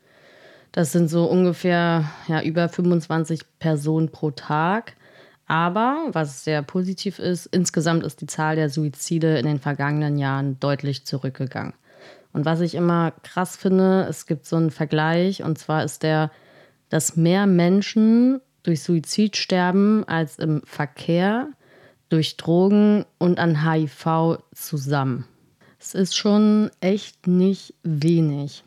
Das 0.71 0.93
sind 0.93 1.09
so 1.09 1.25
ungefähr 1.25 2.05
ja, 2.29 2.43
über 2.43 2.69
25 2.69 3.41
Personen 3.59 4.11
pro 4.11 4.31
Tag. 4.31 4.93
Aber 5.47 6.09
was 6.13 6.45
sehr 6.45 6.63
positiv 6.63 7.19
ist, 7.19 7.47
insgesamt 7.47 8.05
ist 8.05 8.21
die 8.21 8.27
Zahl 8.27 8.57
der 8.57 8.69
Suizide 8.69 9.39
in 9.39 9.47
den 9.47 9.61
vergangenen 9.61 10.19
Jahren 10.19 10.59
deutlich 10.59 11.07
zurückgegangen. 11.07 11.75
Und 12.33 12.45
was 12.45 12.61
ich 12.61 12.75
immer 12.75 13.13
krass 13.23 13.57
finde, 13.57 14.07
es 14.11 14.27
gibt 14.27 14.45
so 14.45 14.57
einen 14.57 14.71
Vergleich, 14.71 15.43
und 15.43 15.57
zwar 15.57 15.85
ist 15.85 16.03
der, 16.03 16.31
dass 16.89 17.17
mehr 17.17 17.47
Menschen 17.47 18.41
durch 18.63 18.83
Suizid 18.83 19.37
sterben 19.37 20.05
als 20.07 20.39
im 20.39 20.63
Verkehr, 20.65 21.49
durch 22.09 22.37
Drogen 22.37 23.05
und 23.19 23.39
an 23.39 23.65
HIV 23.65 24.39
zusammen. 24.53 25.25
Es 25.79 25.95
ist 25.95 26.17
schon 26.17 26.71
echt 26.81 27.27
nicht 27.27 27.75
wenig. 27.83 28.65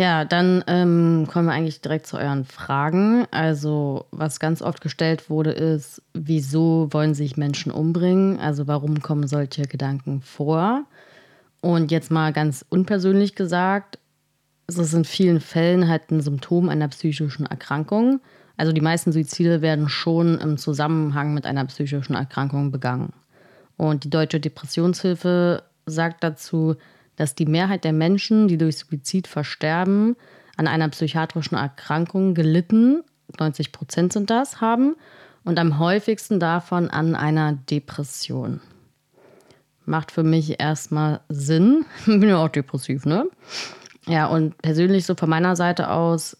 Ja, 0.00 0.24
dann 0.24 0.64
ähm, 0.66 1.26
kommen 1.30 1.48
wir 1.48 1.52
eigentlich 1.52 1.82
direkt 1.82 2.06
zu 2.06 2.16
euren 2.16 2.46
Fragen. 2.46 3.26
Also, 3.32 4.06
was 4.12 4.40
ganz 4.40 4.62
oft 4.62 4.80
gestellt 4.80 5.28
wurde, 5.28 5.50
ist, 5.50 6.00
wieso 6.14 6.88
wollen 6.90 7.12
sich 7.12 7.36
Menschen 7.36 7.70
umbringen? 7.70 8.40
Also, 8.40 8.66
warum 8.66 9.02
kommen 9.02 9.28
solche 9.28 9.64
Gedanken 9.64 10.22
vor? 10.22 10.86
Und 11.60 11.90
jetzt 11.90 12.10
mal 12.10 12.32
ganz 12.32 12.64
unpersönlich 12.70 13.34
gesagt, 13.34 13.98
es 14.68 14.78
ist 14.78 14.94
in 14.94 15.04
vielen 15.04 15.38
Fällen 15.38 15.86
halt 15.86 16.10
ein 16.10 16.22
Symptom 16.22 16.70
einer 16.70 16.88
psychischen 16.88 17.44
Erkrankung. 17.44 18.20
Also 18.56 18.72
die 18.72 18.80
meisten 18.80 19.12
Suizide 19.12 19.60
werden 19.60 19.90
schon 19.90 20.38
im 20.38 20.56
Zusammenhang 20.56 21.34
mit 21.34 21.44
einer 21.44 21.66
psychischen 21.66 22.14
Erkrankung 22.14 22.70
begangen. 22.70 23.12
Und 23.76 24.04
die 24.04 24.10
Deutsche 24.10 24.40
Depressionshilfe 24.40 25.62
sagt 25.84 26.24
dazu, 26.24 26.76
dass 27.20 27.34
die 27.34 27.44
Mehrheit 27.44 27.84
der 27.84 27.92
Menschen, 27.92 28.48
die 28.48 28.56
durch 28.56 28.78
Suizid 28.78 29.26
versterben, 29.26 30.16
an 30.56 30.66
einer 30.66 30.88
psychiatrischen 30.88 31.58
Erkrankung 31.58 32.32
gelitten, 32.32 33.02
90 33.38 33.72
Prozent 33.72 34.14
sind 34.14 34.30
das, 34.30 34.62
haben 34.62 34.96
und 35.44 35.58
am 35.58 35.78
häufigsten 35.78 36.40
davon 36.40 36.88
an 36.88 37.14
einer 37.14 37.52
Depression. 37.52 38.62
Macht 39.84 40.12
für 40.12 40.22
mich 40.22 40.60
erstmal 40.60 41.20
Sinn. 41.28 41.84
Bin 42.06 42.26
ja 42.26 42.42
auch 42.42 42.48
depressiv, 42.48 43.04
ne? 43.04 43.26
Ja, 44.06 44.26
und 44.26 44.56
persönlich 44.62 45.04
so 45.04 45.14
von 45.14 45.28
meiner 45.28 45.56
Seite 45.56 45.90
aus, 45.90 46.38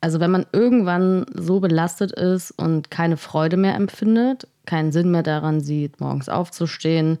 also 0.00 0.18
wenn 0.18 0.32
man 0.32 0.44
irgendwann 0.52 1.26
so 1.34 1.60
belastet 1.60 2.10
ist 2.10 2.50
und 2.50 2.90
keine 2.90 3.16
Freude 3.16 3.56
mehr 3.56 3.76
empfindet, 3.76 4.48
keinen 4.64 4.90
Sinn 4.90 5.12
mehr 5.12 5.22
daran 5.22 5.60
sieht, 5.60 6.00
morgens 6.00 6.28
aufzustehen, 6.28 7.18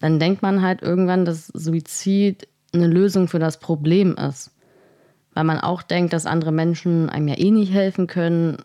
dann 0.00 0.18
denkt 0.18 0.42
man 0.42 0.62
halt 0.62 0.82
irgendwann, 0.82 1.24
dass 1.24 1.46
Suizid 1.48 2.48
eine 2.72 2.86
Lösung 2.86 3.28
für 3.28 3.38
das 3.38 3.60
Problem 3.60 4.16
ist. 4.16 4.50
Weil 5.34 5.44
man 5.44 5.60
auch 5.60 5.82
denkt, 5.82 6.12
dass 6.12 6.26
andere 6.26 6.52
Menschen 6.52 7.08
einem 7.08 7.28
ja 7.28 7.38
eh 7.38 7.50
nicht 7.50 7.72
helfen 7.72 8.06
können. 8.06 8.58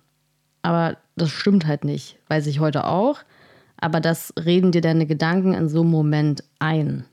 Aber 0.64 0.98
das 1.16 1.30
stimmt 1.30 1.68
halt 1.68 1.84
nicht. 1.84 2.18
Weiß 2.28 2.48
ich 2.48 2.60
heute 2.60 2.86
auch. 2.86 3.20
Aber 3.78 4.00
das 4.00 4.34
reden 4.44 4.72
dir 4.72 4.82
deine 4.82 5.06
Gedanken 5.06 5.54
in 5.54 5.70
so 5.70 5.82
einem 5.82 5.92
Moment 5.92 6.44
ein. 6.60 7.06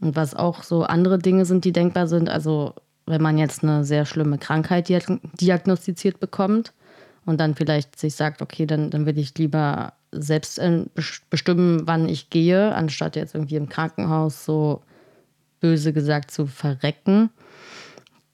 Und 0.00 0.14
was 0.14 0.34
auch 0.34 0.62
so 0.62 0.84
andere 0.84 1.18
Dinge 1.18 1.46
sind, 1.46 1.64
die 1.64 1.72
denkbar 1.72 2.06
sind, 2.06 2.28
also 2.28 2.74
wenn 3.06 3.22
man 3.22 3.38
jetzt 3.38 3.64
eine 3.64 3.84
sehr 3.84 4.04
schlimme 4.04 4.36
Krankheit 4.36 4.88
diagnostiziert 4.88 6.20
bekommt 6.20 6.72
und 7.26 7.38
dann 7.38 7.54
vielleicht 7.54 7.98
sich 7.98 8.14
sagt, 8.14 8.40
okay, 8.40 8.66
dann, 8.66 8.90
dann 8.90 9.04
will 9.04 9.18
ich 9.18 9.36
lieber 9.36 9.92
selbst 10.12 10.60
bestimmen, 11.28 11.82
wann 11.84 12.08
ich 12.08 12.30
gehe, 12.30 12.74
anstatt 12.74 13.16
jetzt 13.16 13.34
irgendwie 13.34 13.56
im 13.56 13.68
Krankenhaus 13.68 14.44
so 14.44 14.82
böse 15.60 15.92
gesagt 15.92 16.30
zu 16.30 16.46
verrecken. 16.46 17.30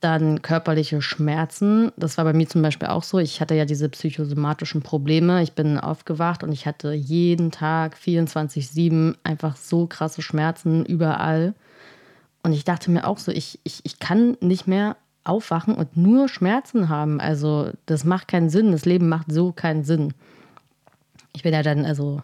Dann 0.01 0.43
körperliche 0.43 1.01
Schmerzen. 1.01 1.93
Das 1.97 2.19
war 2.19 2.25
bei 2.25 2.33
mir 2.33 2.49
zum 2.49 2.61
Beispiel 2.61 2.89
auch 2.89 3.05
so. 3.05 3.19
Ich 3.19 3.41
hatte 3.41 3.55
ja 3.55 3.65
diese 3.65 3.89
psychosomatischen 3.89 4.83
Probleme. 4.83 5.43
Ich 5.43 5.53
bin 5.53 5.79
aufgewacht 5.79 6.43
und 6.43 6.53
ich 6.53 6.67
hatte 6.67 6.93
jeden 6.93 7.51
Tag 7.53 7.97
24-7 7.97 9.15
einfach 9.23 9.57
so 9.57 9.87
krasse 9.87 10.21
Schmerzen 10.21 10.85
überall. 10.85 11.55
Und 12.43 12.53
ich 12.53 12.65
dachte 12.65 12.91
mir 12.91 13.07
auch 13.07 13.19
so, 13.19 13.31
ich, 13.31 13.61
ich, 13.63 13.81
ich 13.85 14.01
kann 14.01 14.37
nicht 14.41 14.67
mehr 14.67 14.97
aufwachen 15.25 15.75
und 15.75 15.97
nur 15.97 16.29
Schmerzen 16.29 16.89
haben. 16.89 17.21
Also 17.21 17.71
das 17.87 18.05
macht 18.05 18.29
keinen 18.29 18.51
Sinn. 18.51 18.73
Das 18.73 18.85
Leben 18.85 19.09
macht 19.09 19.31
so 19.31 19.53
keinen 19.53 19.85
Sinn. 19.85 20.15
Ich 21.33 21.43
bin 21.43 21.53
ja 21.53 21.63
dann, 21.63 21.85
also 21.85 22.23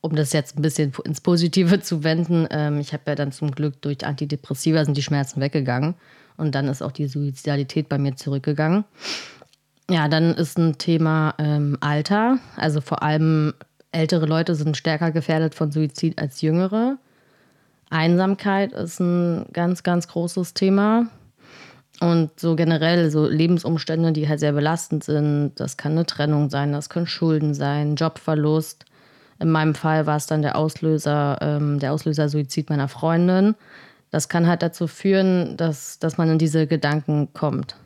um 0.00 0.14
das 0.14 0.32
jetzt 0.32 0.56
ein 0.56 0.62
bisschen 0.62 0.92
ins 1.04 1.20
Positive 1.20 1.80
zu 1.80 2.04
wenden, 2.04 2.46
ähm, 2.50 2.78
ich 2.78 2.92
habe 2.92 3.02
ja 3.06 3.14
dann 3.14 3.32
zum 3.32 3.50
Glück 3.50 3.80
durch 3.82 4.06
Antidepressiva 4.06 4.84
sind 4.84 4.96
die 4.96 5.02
Schmerzen 5.02 5.40
weggegangen. 5.40 5.94
Und 6.36 6.54
dann 6.54 6.68
ist 6.68 6.82
auch 6.82 6.92
die 6.92 7.08
Suizidalität 7.08 7.88
bei 7.88 7.98
mir 7.98 8.14
zurückgegangen. 8.14 8.84
Ja, 9.90 10.06
dann 10.08 10.34
ist 10.34 10.58
ein 10.58 10.78
Thema 10.78 11.34
ähm, 11.38 11.76
Alter. 11.80 12.38
Also 12.56 12.80
vor 12.80 13.02
allem 13.02 13.54
ältere 13.90 14.26
Leute 14.26 14.54
sind 14.54 14.76
stärker 14.76 15.10
gefährdet 15.10 15.54
von 15.54 15.72
Suizid 15.72 16.18
als 16.18 16.40
jüngere. 16.40 16.98
Einsamkeit 17.90 18.72
ist 18.72 19.00
ein 19.00 19.46
ganz, 19.52 19.82
ganz 19.82 20.08
großes 20.08 20.54
Thema. 20.54 21.06
Und 22.00 22.38
so 22.38 22.54
generell 22.54 23.10
so 23.10 23.26
Lebensumstände, 23.26 24.12
die 24.12 24.28
halt 24.28 24.40
sehr 24.40 24.52
belastend 24.52 25.02
sind. 25.02 25.52
Das 25.56 25.76
kann 25.76 25.92
eine 25.92 26.06
Trennung 26.06 26.48
sein, 26.48 26.72
das 26.72 26.88
können 26.88 27.06
Schulden 27.06 27.54
sein, 27.54 27.96
Jobverlust. 27.96 28.84
In 29.40 29.50
meinem 29.50 29.74
Fall 29.74 30.06
war 30.06 30.16
es 30.16 30.26
dann 30.26 30.42
der 30.42 30.56
Auslöser, 30.56 31.38
ähm, 31.40 31.78
der 31.78 31.92
Auslöser 31.92 32.28
Suizid 32.28 32.70
meiner 32.70 32.88
Freundin 32.88 33.54
das 34.10 34.28
kann 34.28 34.46
halt 34.46 34.62
dazu 34.62 34.86
führen, 34.86 35.56
dass, 35.56 35.98
dass 35.98 36.18
man 36.18 36.30
in 36.30 36.38
diese 36.38 36.66
Gedanken 36.66 37.28
kommt. 37.34 37.76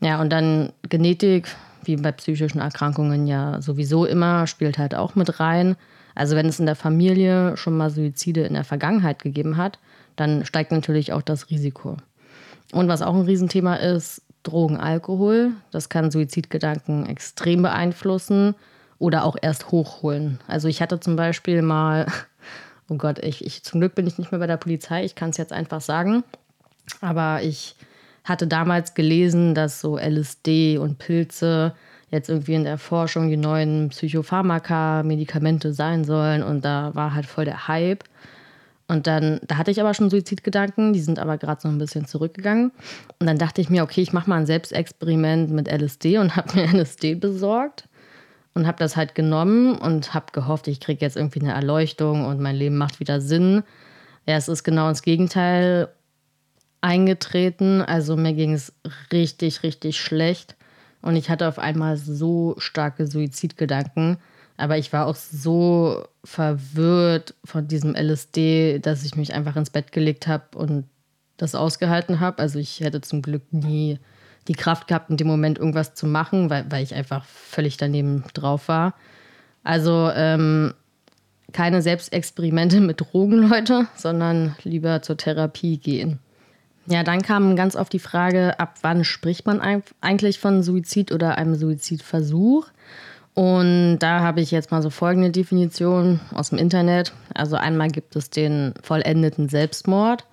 Ja, 0.00 0.20
und 0.20 0.30
dann 0.30 0.72
Genetik, 0.88 1.48
wie 1.84 1.96
bei 1.96 2.12
psychischen 2.12 2.60
Erkrankungen 2.60 3.26
ja 3.26 3.60
sowieso 3.60 4.04
immer, 4.04 4.46
spielt 4.46 4.78
halt 4.78 4.94
auch 4.94 5.14
mit 5.16 5.40
rein. 5.40 5.76
Also 6.14 6.36
wenn 6.36 6.46
es 6.46 6.60
in 6.60 6.66
der 6.66 6.76
Familie 6.76 7.56
schon 7.56 7.76
mal 7.76 7.90
Suizide 7.90 8.42
in 8.42 8.54
der 8.54 8.64
Vergangenheit 8.64 9.22
gegeben 9.22 9.56
hat, 9.56 9.78
dann 10.16 10.44
steigt 10.44 10.72
natürlich 10.72 11.12
auch 11.12 11.22
das 11.22 11.50
Risiko. 11.50 11.96
Und 12.72 12.88
was 12.88 13.02
auch 13.02 13.14
ein 13.14 13.22
Riesenthema 13.22 13.76
ist, 13.76 14.22
Drogen, 14.42 14.76
Alkohol. 14.76 15.52
Das 15.70 15.88
kann 15.88 16.10
Suizidgedanken 16.10 17.06
extrem 17.06 17.62
beeinflussen 17.62 18.54
oder 18.98 19.24
auch 19.24 19.36
erst 19.40 19.70
hochholen. 19.70 20.40
Also 20.46 20.68
ich 20.68 20.80
hatte 20.80 21.00
zum 21.00 21.16
Beispiel 21.16 21.62
mal 21.62 22.06
oh 22.88 22.96
Gott, 22.96 23.18
ich, 23.18 23.44
ich 23.44 23.62
zum 23.62 23.80
Glück 23.80 23.94
bin 23.94 24.06
ich 24.06 24.18
nicht 24.18 24.32
mehr 24.32 24.38
bei 24.38 24.46
der 24.46 24.56
Polizei, 24.56 25.04
ich 25.04 25.14
kann 25.14 25.30
es 25.30 25.36
jetzt 25.36 25.52
einfach 25.52 25.80
sagen. 25.80 26.24
Aber 27.00 27.42
ich 27.42 27.76
hatte 28.24 28.46
damals 28.46 28.94
gelesen, 28.94 29.54
dass 29.54 29.80
so 29.80 29.98
LSD 29.98 30.78
und 30.78 30.98
Pilze 30.98 31.74
jetzt 32.10 32.30
irgendwie 32.30 32.54
in 32.54 32.64
der 32.64 32.78
Forschung 32.78 33.28
die 33.28 33.36
neuen 33.36 33.90
Psychopharmaka, 33.90 35.02
Medikamente 35.02 35.72
sein 35.72 36.04
sollen. 36.04 36.42
Und 36.42 36.64
da 36.64 36.94
war 36.94 37.14
halt 37.14 37.26
voll 37.26 37.44
der 37.44 37.68
Hype. 37.68 38.04
Und 38.88 39.06
dann, 39.06 39.38
da 39.46 39.58
hatte 39.58 39.70
ich 39.70 39.80
aber 39.80 39.92
schon 39.92 40.08
Suizidgedanken, 40.08 40.94
die 40.94 41.00
sind 41.00 41.18
aber 41.18 41.36
gerade 41.36 41.60
so 41.60 41.68
ein 41.68 41.76
bisschen 41.76 42.06
zurückgegangen. 42.06 42.72
Und 43.18 43.26
dann 43.26 43.36
dachte 43.36 43.60
ich 43.60 43.68
mir, 43.68 43.82
okay, 43.82 44.00
ich 44.00 44.14
mache 44.14 44.30
mal 44.30 44.36
ein 44.36 44.46
Selbstexperiment 44.46 45.50
mit 45.50 45.68
LSD 45.68 46.18
und 46.18 46.36
habe 46.36 46.56
mir 46.56 46.66
LSD 46.74 47.14
besorgt 47.14 47.88
und 48.54 48.66
habe 48.66 48.78
das 48.78 48.96
halt 48.96 49.14
genommen 49.14 49.76
und 49.76 50.14
habe 50.14 50.32
gehofft, 50.32 50.68
ich 50.68 50.80
kriege 50.80 51.04
jetzt 51.04 51.16
irgendwie 51.16 51.40
eine 51.40 51.52
Erleuchtung 51.52 52.24
und 52.24 52.40
mein 52.40 52.56
Leben 52.56 52.78
macht 52.78 52.98
wieder 52.98 53.20
Sinn. 53.20 53.62
Ja, 54.26 54.36
es 54.36 54.48
ist 54.48 54.64
genau 54.64 54.88
ins 54.88 55.02
Gegenteil 55.02 55.88
eingetreten. 56.80 57.82
Also 57.82 58.16
mir 58.16 58.32
ging 58.32 58.54
es 58.54 58.72
richtig, 59.12 59.62
richtig 59.62 60.00
schlecht 60.00 60.56
und 61.02 61.14
ich 61.16 61.28
hatte 61.28 61.46
auf 61.46 61.58
einmal 61.58 61.98
so 61.98 62.54
starke 62.58 63.06
Suizidgedanken. 63.06 64.16
Aber 64.58 64.76
ich 64.76 64.92
war 64.92 65.06
auch 65.06 65.14
so 65.14 66.04
verwirrt 66.24 67.34
von 67.44 67.68
diesem 67.68 67.94
LSD, 67.94 68.80
dass 68.80 69.04
ich 69.04 69.14
mich 69.16 69.32
einfach 69.32 69.56
ins 69.56 69.70
Bett 69.70 69.92
gelegt 69.92 70.26
habe 70.26 70.58
und 70.58 70.84
das 71.36 71.54
ausgehalten 71.54 72.20
habe. 72.20 72.40
Also 72.40 72.58
ich 72.58 72.80
hätte 72.80 73.00
zum 73.00 73.22
Glück 73.22 73.52
nie 73.52 73.98
die 74.48 74.54
Kraft 74.54 74.88
gehabt, 74.88 75.10
in 75.10 75.16
dem 75.16 75.28
Moment 75.28 75.58
irgendwas 75.58 75.94
zu 75.94 76.06
machen, 76.06 76.50
weil, 76.50 76.66
weil 76.70 76.82
ich 76.82 76.94
einfach 76.94 77.24
völlig 77.24 77.76
daneben 77.76 78.24
drauf 78.34 78.66
war. 78.66 78.94
Also 79.62 80.10
ähm, 80.12 80.74
keine 81.52 81.80
Selbstexperimente 81.80 82.80
mit 82.80 83.00
Drogen, 83.00 83.38
Leute, 83.48 83.86
sondern 83.94 84.56
lieber 84.64 85.02
zur 85.02 85.16
Therapie 85.16 85.78
gehen. 85.78 86.18
Ja, 86.86 87.04
dann 87.04 87.22
kam 87.22 87.54
ganz 87.54 87.76
oft 87.76 87.92
die 87.92 87.98
Frage, 87.98 88.58
ab 88.58 88.76
wann 88.80 89.04
spricht 89.04 89.46
man 89.46 89.60
eigentlich 90.00 90.38
von 90.40 90.62
Suizid 90.62 91.12
oder 91.12 91.36
einem 91.36 91.54
Suizidversuch? 91.54 92.66
Und 93.38 94.00
da 94.00 94.18
habe 94.18 94.40
ich 94.40 94.50
jetzt 94.50 94.72
mal 94.72 94.82
so 94.82 94.90
folgende 94.90 95.30
Definition 95.30 96.18
aus 96.34 96.48
dem 96.48 96.58
Internet. 96.58 97.12
Also 97.34 97.54
einmal 97.54 97.86
gibt 97.86 98.16
es 98.16 98.30
den 98.30 98.74
vollendeten 98.82 99.48
Selbstmord. 99.48 100.24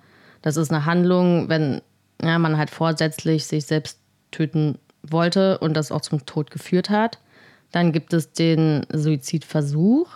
Das 0.42 0.56
ist 0.56 0.72
eine 0.72 0.86
Handlung, 0.86 1.48
wenn 1.48 1.82
ja, 2.20 2.36
man 2.40 2.58
halt 2.58 2.68
vorsätzlich 2.68 3.46
sich 3.46 3.66
selbst 3.66 4.00
töten 4.32 4.80
wollte 5.04 5.58
und 5.58 5.74
das 5.74 5.92
auch 5.92 6.00
zum 6.00 6.26
Tod 6.26 6.50
geführt 6.50 6.90
hat. 6.90 7.20
Dann 7.70 7.92
gibt 7.92 8.12
es 8.12 8.32
den 8.32 8.84
Suizidversuch. 8.92 10.08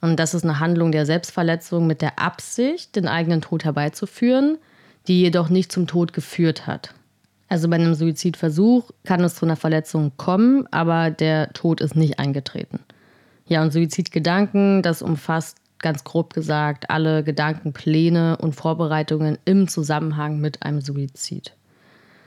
Und 0.00 0.16
das 0.18 0.34
ist 0.34 0.42
eine 0.42 0.58
Handlung 0.58 0.90
der 0.90 1.06
Selbstverletzung 1.06 1.86
mit 1.86 2.02
der 2.02 2.18
Absicht, 2.18 2.96
den 2.96 3.06
eigenen 3.06 3.40
Tod 3.40 3.64
herbeizuführen, 3.64 4.58
die 5.06 5.20
jedoch 5.20 5.48
nicht 5.48 5.70
zum 5.70 5.86
Tod 5.86 6.12
geführt 6.12 6.66
hat. 6.66 6.92
Also 7.48 7.68
bei 7.68 7.76
einem 7.76 7.94
Suizidversuch 7.94 8.90
kann 9.04 9.22
es 9.22 9.36
zu 9.36 9.46
einer 9.46 9.56
Verletzung 9.56 10.12
kommen, 10.16 10.66
aber 10.72 11.10
der 11.10 11.52
Tod 11.52 11.80
ist 11.80 11.94
nicht 11.94 12.18
eingetreten. 12.18 12.80
Ja, 13.46 13.62
und 13.62 13.72
Suizidgedanken, 13.72 14.82
das 14.82 15.02
umfasst 15.02 15.58
ganz 15.78 16.02
grob 16.02 16.34
gesagt 16.34 16.90
alle 16.90 17.22
Gedanken, 17.22 17.72
Pläne 17.72 18.36
und 18.38 18.54
Vorbereitungen 18.56 19.38
im 19.44 19.68
Zusammenhang 19.68 20.40
mit 20.40 20.62
einem 20.62 20.80
Suizid. 20.80 21.52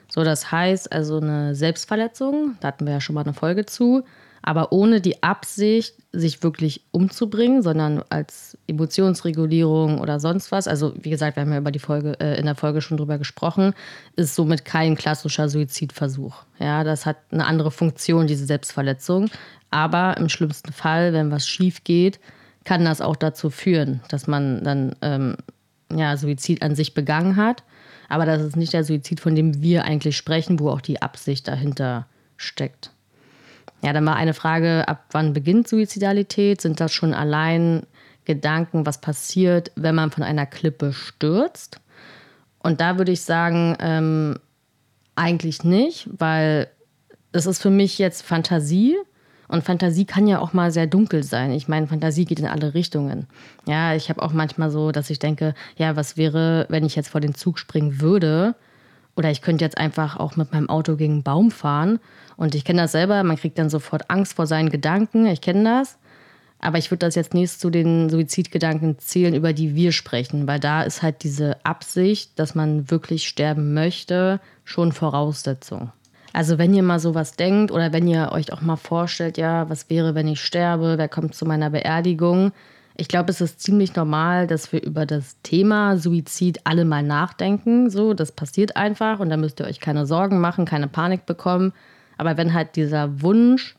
So, 0.08 0.24
das 0.24 0.52
heißt 0.52 0.92
also 0.92 1.18
eine 1.18 1.56
Selbstverletzung, 1.56 2.56
da 2.62 2.70
hatten 2.70 2.86
wir 2.86 2.94
ja 2.94 3.02
schon 3.02 3.16
mal 3.16 3.24
eine 3.24 3.34
Folge 3.34 3.66
zu, 3.66 4.04
aber 4.42 4.72
ohne 4.72 5.02
die 5.02 5.22
Absicht, 5.24 5.96
sich 6.12 6.42
wirklich 6.42 6.82
umzubringen, 6.92 7.62
sondern 7.62 8.04
als 8.10 8.58
Emotionsregulierung 8.68 10.00
oder 10.00 10.20
sonst 10.20 10.52
was. 10.52 10.68
Also, 10.68 10.94
wie 11.00 11.12
gesagt, 11.12 11.38
wir 11.38 11.42
haben 11.42 11.52
ja 11.52 11.60
über 11.60 11.72
die 11.72 11.80
Folge, 11.80 12.20
äh, 12.20 12.40
in 12.40 12.46
der 12.46 12.56
Folge 12.56 12.82
schon 12.82 12.98
drüber 12.98 13.18
gesprochen, 13.18 13.74
ist 14.16 14.36
somit 14.36 14.66
kein 14.66 14.96
klassischer 14.96 15.50
Suizidversuch. 15.50 16.44
Ja, 16.60 16.84
das 16.84 17.06
hat 17.06 17.18
eine 17.32 17.46
andere 17.46 17.70
Funktion, 17.70 18.28
diese 18.28 18.46
Selbstverletzung. 18.46 19.30
Aber 19.70 20.18
im 20.18 20.30
schlimmsten 20.30 20.74
Fall, 20.74 21.14
wenn 21.14 21.30
was 21.30 21.48
schief 21.48 21.84
geht, 21.84 22.20
kann 22.64 22.86
das 22.86 23.02
auch 23.02 23.16
dazu 23.16 23.50
führen, 23.50 24.02
dass 24.10 24.26
man 24.26 24.64
dann 24.64 24.96
ähm, 25.02 25.36
ja, 25.94 26.18
Suizid 26.18 26.64
an 26.64 26.76
sich 26.76 26.94
begangen 26.94 27.36
hat 27.36 27.64
aber 28.10 28.26
das 28.26 28.42
ist 28.42 28.58
nicht 28.58 28.74
der 28.74 28.84
Suizid, 28.84 29.20
von 29.20 29.36
dem 29.36 29.62
wir 29.62 29.86
eigentlich 29.86 30.18
sprechen, 30.18 30.60
wo 30.60 30.70
auch 30.70 30.82
die 30.82 31.02
Absicht 31.02 31.48
dahinter 31.48 32.08
steckt. 32.36 32.92
Ja, 33.82 33.94
dann 33.94 34.06
war 34.06 34.16
eine 34.16 34.34
Frage, 34.34 34.88
ab 34.88 35.06
wann 35.12 35.34
beginnt 35.34 35.68
Suizidalität? 35.68 36.62
Sind 36.62 36.80
das 36.80 36.92
schon 36.92 37.14
allein 37.14 37.84
Gedanken, 38.26 38.86
was 38.86 39.00
passiert, 39.00 39.72
wenn 39.76 39.96
man 39.96 40.12
von 40.12 40.24
einer 40.24 40.46
Klippe 40.46 40.94
stürzt? 40.94 41.80
Und 42.60 42.82
da 42.82 42.98
würde 42.98 43.12
ich 43.12 43.22
sagen, 43.22 43.78
ähm, 43.80 44.38
eigentlich 45.16 45.64
nicht, 45.64 46.10
weil 46.12 46.68
es 47.32 47.46
ist 47.46 47.62
für 47.62 47.70
mich 47.70 48.00
jetzt 48.00 48.22
Fantasie 48.22 48.98
und 49.48 49.64
Fantasie 49.64 50.06
kann 50.06 50.28
ja 50.28 50.40
auch 50.40 50.54
mal 50.54 50.72
sehr 50.72 50.88
dunkel 50.88 51.24
sein. 51.24 51.52
Ich 51.52 51.68
meine, 51.68 51.88
Fantasie 51.88 52.26
geht 52.26 52.40
in 52.40 52.48
alle 52.48 52.74
Richtungen. 52.74 53.28
Ja, 53.66 53.96
ich 53.96 54.10
habe 54.10 54.22
auch 54.22 54.32
manchmal 54.32 54.70
so, 54.70 54.92
dass 54.92 55.10
ich 55.10 55.20
denke, 55.20 55.56
ja, 55.76 55.96
was 55.96 56.18
wäre, 56.18 56.68
wenn 56.70 56.86
ich 56.86 56.96
jetzt 56.96 57.10
vor 57.10 57.22
den 57.22 57.34
Zug 57.34 57.58
springen 57.58 58.00
würde? 58.00 58.56
Oder 59.16 59.32
ich 59.32 59.42
könnte 59.42 59.66
jetzt 59.66 59.78
einfach 59.78 60.18
auch 60.18 60.36
mit 60.36 60.54
meinem 60.54 60.70
Auto 60.70 60.96
gegen 60.96 61.14
einen 61.14 61.24
Baum 61.24 61.52
fahren. 61.52 62.00
Und 62.38 62.56
ich 62.56 62.64
kenne 62.64 62.84
das 62.84 62.94
selber, 62.94 63.22
man 63.24 63.38
kriegt 63.38 63.60
dann 63.60 63.70
sofort 63.70 64.10
Angst 64.10 64.34
vor 64.34 64.48
seinen 64.48 64.70
Gedanken. 64.70 65.26
Ich 65.26 65.42
kenne 65.42 65.64
das. 65.64 65.98
Aber 66.60 66.78
ich 66.78 66.92
würde 66.92 67.06
das 67.06 67.16
jetzt 67.16 67.34
nicht 67.34 67.60
zu 67.60 67.70
den 67.70 68.10
Suizidgedanken 68.10 69.00
zählen, 69.00 69.34
über 69.34 69.54
die 69.54 69.76
wir 69.76 69.94
sprechen, 69.94 70.46
weil 70.46 70.60
da 70.60 70.84
ist 70.84 71.02
halt 71.02 71.24
diese 71.24 71.58
Absicht, 71.64 72.38
dass 72.38 72.54
man 72.54 72.92
wirklich 72.92 73.28
sterben 73.28 73.74
möchte, 73.74 74.42
schon 74.66 74.92
Voraussetzung. 74.92 75.92
Also 76.34 76.58
wenn 76.58 76.74
ihr 76.74 76.84
mal 76.84 77.00
sowas 77.00 77.34
denkt 77.34 77.72
oder 77.72 77.92
wenn 77.94 78.08
ihr 78.08 78.32
euch 78.32 78.54
auch 78.54 78.62
mal 78.62 78.76
vorstellt, 78.76 79.38
ja, 79.38 79.70
was 79.70 79.90
wäre, 79.90 80.16
wenn 80.16 80.28
ich 80.28 80.42
sterbe, 80.42 80.98
wer 80.98 81.08
kommt 81.08 81.34
zu 81.34 81.46
meiner 81.46 81.70
Beerdigung? 81.70 82.52
Ich 83.00 83.08
glaube, 83.08 83.32
es 83.32 83.40
ist 83.40 83.62
ziemlich 83.62 83.96
normal, 83.96 84.46
dass 84.46 84.74
wir 84.74 84.84
über 84.84 85.06
das 85.06 85.38
Thema 85.42 85.96
Suizid 85.96 86.60
alle 86.66 86.84
mal 86.84 87.02
nachdenken. 87.02 87.90
So, 87.90 88.14
das 88.14 88.34
passiert 88.34 88.76
einfach 88.76 89.22
und 89.22 89.30
da 89.30 89.38
müsst 89.38 89.62
ihr 89.62 89.68
euch 89.68 89.80
keine 89.80 90.06
Sorgen 90.06 90.42
machen, 90.42 90.66
keine 90.66 90.90
Panik 90.90 91.26
bekommen. 91.26 91.72
Aber 92.18 92.36
wenn 92.36 92.54
halt 92.54 92.76
dieser 92.76 93.22
Wunsch 93.22 93.78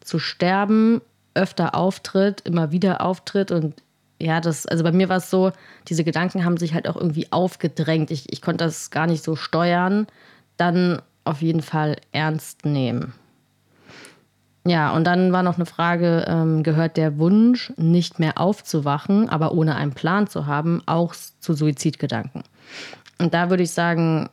zu 0.00 0.18
sterben 0.18 1.02
öfter 1.34 1.74
auftritt, 1.74 2.40
immer 2.46 2.72
wieder 2.72 3.02
auftritt 3.02 3.50
und 3.50 3.74
ja, 4.18 4.40
das, 4.40 4.64
also 4.64 4.84
bei 4.84 4.92
mir 4.92 5.10
war 5.10 5.18
es 5.18 5.28
so, 5.28 5.52
diese 5.88 6.02
Gedanken 6.02 6.46
haben 6.46 6.56
sich 6.56 6.72
halt 6.72 6.88
auch 6.88 6.96
irgendwie 6.96 7.30
aufgedrängt. 7.30 8.10
Ich, 8.10 8.32
ich 8.32 8.40
konnte 8.40 8.64
das 8.64 8.90
gar 8.90 9.06
nicht 9.06 9.22
so 9.22 9.36
steuern. 9.36 10.06
Dann 10.56 11.02
auf 11.24 11.42
jeden 11.42 11.60
Fall 11.60 11.96
ernst 12.12 12.64
nehmen. 12.64 13.12
Ja, 14.64 14.92
und 14.94 15.04
dann 15.04 15.32
war 15.32 15.42
noch 15.42 15.56
eine 15.56 15.66
Frage, 15.66 16.24
ähm, 16.28 16.62
gehört 16.62 16.96
der 16.96 17.18
Wunsch, 17.18 17.72
nicht 17.76 18.20
mehr 18.20 18.38
aufzuwachen, 18.38 19.28
aber 19.28 19.52
ohne 19.54 19.74
einen 19.74 19.92
Plan 19.92 20.28
zu 20.28 20.46
haben, 20.46 20.82
auch 20.86 21.14
zu 21.14 21.54
Suizidgedanken? 21.54 22.44
Und 23.18 23.34
da 23.34 23.50
würde 23.50 23.64
ich 23.64 23.72
sagen, 23.72 24.28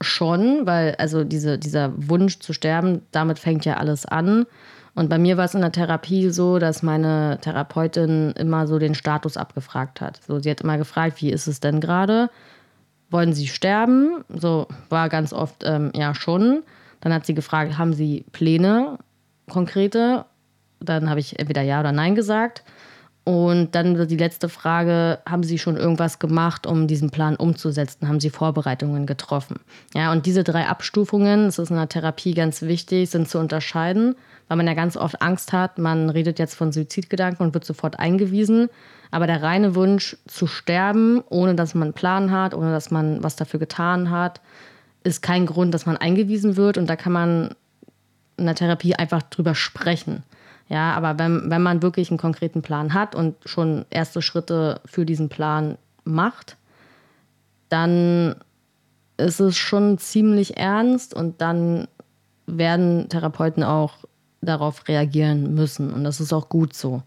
schon, 0.00 0.66
weil 0.66 0.94
also 0.96 1.24
diese, 1.24 1.58
dieser 1.58 1.92
Wunsch 1.96 2.38
zu 2.38 2.52
sterben, 2.52 3.02
damit 3.10 3.38
fängt 3.38 3.64
ja 3.64 3.76
alles 3.76 4.06
an. 4.06 4.46
Und 4.94 5.10
bei 5.10 5.18
mir 5.18 5.36
war 5.36 5.44
es 5.44 5.54
in 5.54 5.60
der 5.60 5.72
Therapie 5.72 6.30
so, 6.30 6.58
dass 6.58 6.82
meine 6.82 7.38
Therapeutin 7.40 8.32
immer 8.32 8.66
so 8.66 8.78
den 8.78 8.94
Status 8.94 9.36
abgefragt 9.36 10.00
hat. 10.00 10.20
So, 10.26 10.38
sie 10.38 10.50
hat 10.50 10.62
immer 10.62 10.78
gefragt, 10.78 11.20
wie 11.20 11.30
ist 11.30 11.46
es 11.46 11.60
denn 11.60 11.80
gerade? 11.80 12.30
Wollen 13.10 13.32
Sie 13.32 13.46
sterben? 13.46 14.24
So 14.28 14.66
war 14.88 15.08
ganz 15.08 15.32
oft 15.32 15.64
ähm, 15.64 15.92
ja 15.94 16.14
schon. 16.14 16.62
Dann 17.00 17.12
hat 17.12 17.26
sie 17.26 17.34
gefragt, 17.34 17.78
haben 17.78 17.92
Sie 17.92 18.24
Pläne, 18.32 18.98
konkrete? 19.48 20.24
Dann 20.80 21.08
habe 21.08 21.20
ich 21.20 21.38
entweder 21.38 21.62
ja 21.62 21.80
oder 21.80 21.92
nein 21.92 22.14
gesagt. 22.14 22.64
Und 23.28 23.74
dann 23.74 24.06
die 24.06 24.16
letzte 24.16 24.48
Frage, 24.48 25.18
haben 25.28 25.42
Sie 25.42 25.58
schon 25.58 25.76
irgendwas 25.76 26.20
gemacht, 26.20 26.64
um 26.64 26.86
diesen 26.86 27.10
Plan 27.10 27.34
umzusetzen? 27.34 28.06
Haben 28.06 28.20
Sie 28.20 28.30
Vorbereitungen 28.30 29.04
getroffen? 29.04 29.58
Ja, 29.94 30.12
und 30.12 30.26
diese 30.26 30.44
drei 30.44 30.68
Abstufungen, 30.68 31.46
das 31.46 31.58
ist 31.58 31.70
in 31.70 31.76
der 31.76 31.88
Therapie 31.88 32.34
ganz 32.34 32.62
wichtig, 32.62 33.10
sind 33.10 33.28
zu 33.28 33.40
unterscheiden, 33.40 34.14
weil 34.46 34.56
man 34.58 34.68
ja 34.68 34.74
ganz 34.74 34.96
oft 34.96 35.20
Angst 35.22 35.52
hat, 35.52 35.76
man 35.78 36.08
redet 36.08 36.38
jetzt 36.38 36.54
von 36.54 36.70
Suizidgedanken 36.70 37.44
und 37.44 37.52
wird 37.52 37.64
sofort 37.64 37.98
eingewiesen. 37.98 38.68
Aber 39.10 39.26
der 39.26 39.42
reine 39.42 39.74
Wunsch 39.74 40.16
zu 40.28 40.46
sterben, 40.46 41.20
ohne 41.28 41.56
dass 41.56 41.74
man 41.74 41.88
einen 41.88 41.94
Plan 41.94 42.30
hat, 42.30 42.54
ohne 42.54 42.70
dass 42.70 42.92
man 42.92 43.24
was 43.24 43.34
dafür 43.34 43.58
getan 43.58 44.10
hat, 44.12 44.40
ist 45.02 45.20
kein 45.20 45.46
Grund, 45.46 45.74
dass 45.74 45.84
man 45.84 45.96
eingewiesen 45.96 46.56
wird. 46.56 46.78
Und 46.78 46.88
da 46.88 46.94
kann 46.94 47.12
man 47.12 47.56
in 48.36 48.46
der 48.46 48.54
Therapie 48.54 48.94
einfach 48.94 49.22
drüber 49.22 49.54
sprechen. 49.54 50.22
Ja, 50.68 50.94
aber 50.94 51.18
wenn, 51.18 51.48
wenn 51.50 51.62
man 51.62 51.82
wirklich 51.82 52.10
einen 52.10 52.18
konkreten 52.18 52.62
Plan 52.62 52.92
hat 52.92 53.14
und 53.14 53.36
schon 53.44 53.84
erste 53.90 54.20
Schritte 54.20 54.80
für 54.84 55.06
diesen 55.06 55.28
Plan 55.28 55.78
macht, 56.04 56.56
dann 57.68 58.36
ist 59.16 59.40
es 59.40 59.56
schon 59.56 59.98
ziemlich 59.98 60.56
ernst 60.56 61.14
und 61.14 61.40
dann 61.40 61.86
werden 62.46 63.08
Therapeuten 63.08 63.62
auch 63.62 63.94
darauf 64.40 64.88
reagieren 64.88 65.54
müssen. 65.54 65.92
Und 65.92 66.04
das 66.04 66.20
ist 66.20 66.32
auch 66.32 66.48
gut 66.48 66.74
so. 66.74 67.02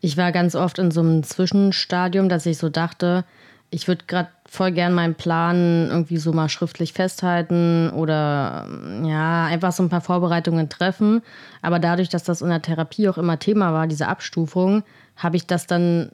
Ich 0.00 0.16
war 0.16 0.32
ganz 0.32 0.54
oft 0.54 0.78
in 0.78 0.90
so 0.90 1.00
einem 1.00 1.22
Zwischenstadium, 1.22 2.28
dass 2.28 2.46
ich 2.46 2.58
so 2.58 2.68
dachte, 2.68 3.24
ich 3.70 3.86
würde 3.86 4.04
gerade 4.06 4.28
voll 4.46 4.72
gern 4.72 4.92
meinen 4.92 5.14
Plan 5.14 5.88
irgendwie 5.90 6.16
so 6.16 6.32
mal 6.32 6.48
schriftlich 6.48 6.92
festhalten 6.92 7.90
oder 7.90 8.66
ja, 9.04 9.46
einfach 9.46 9.72
so 9.72 9.82
ein 9.82 9.88
paar 9.88 10.00
Vorbereitungen 10.00 10.68
treffen. 10.68 11.22
Aber 11.62 11.78
dadurch, 11.78 12.08
dass 12.08 12.24
das 12.24 12.42
in 12.42 12.48
der 12.48 12.62
Therapie 12.62 13.08
auch 13.08 13.18
immer 13.18 13.38
Thema 13.38 13.72
war, 13.72 13.86
diese 13.86 14.08
Abstufung, 14.08 14.82
habe 15.16 15.36
ich 15.36 15.46
das 15.46 15.66
dann 15.66 16.10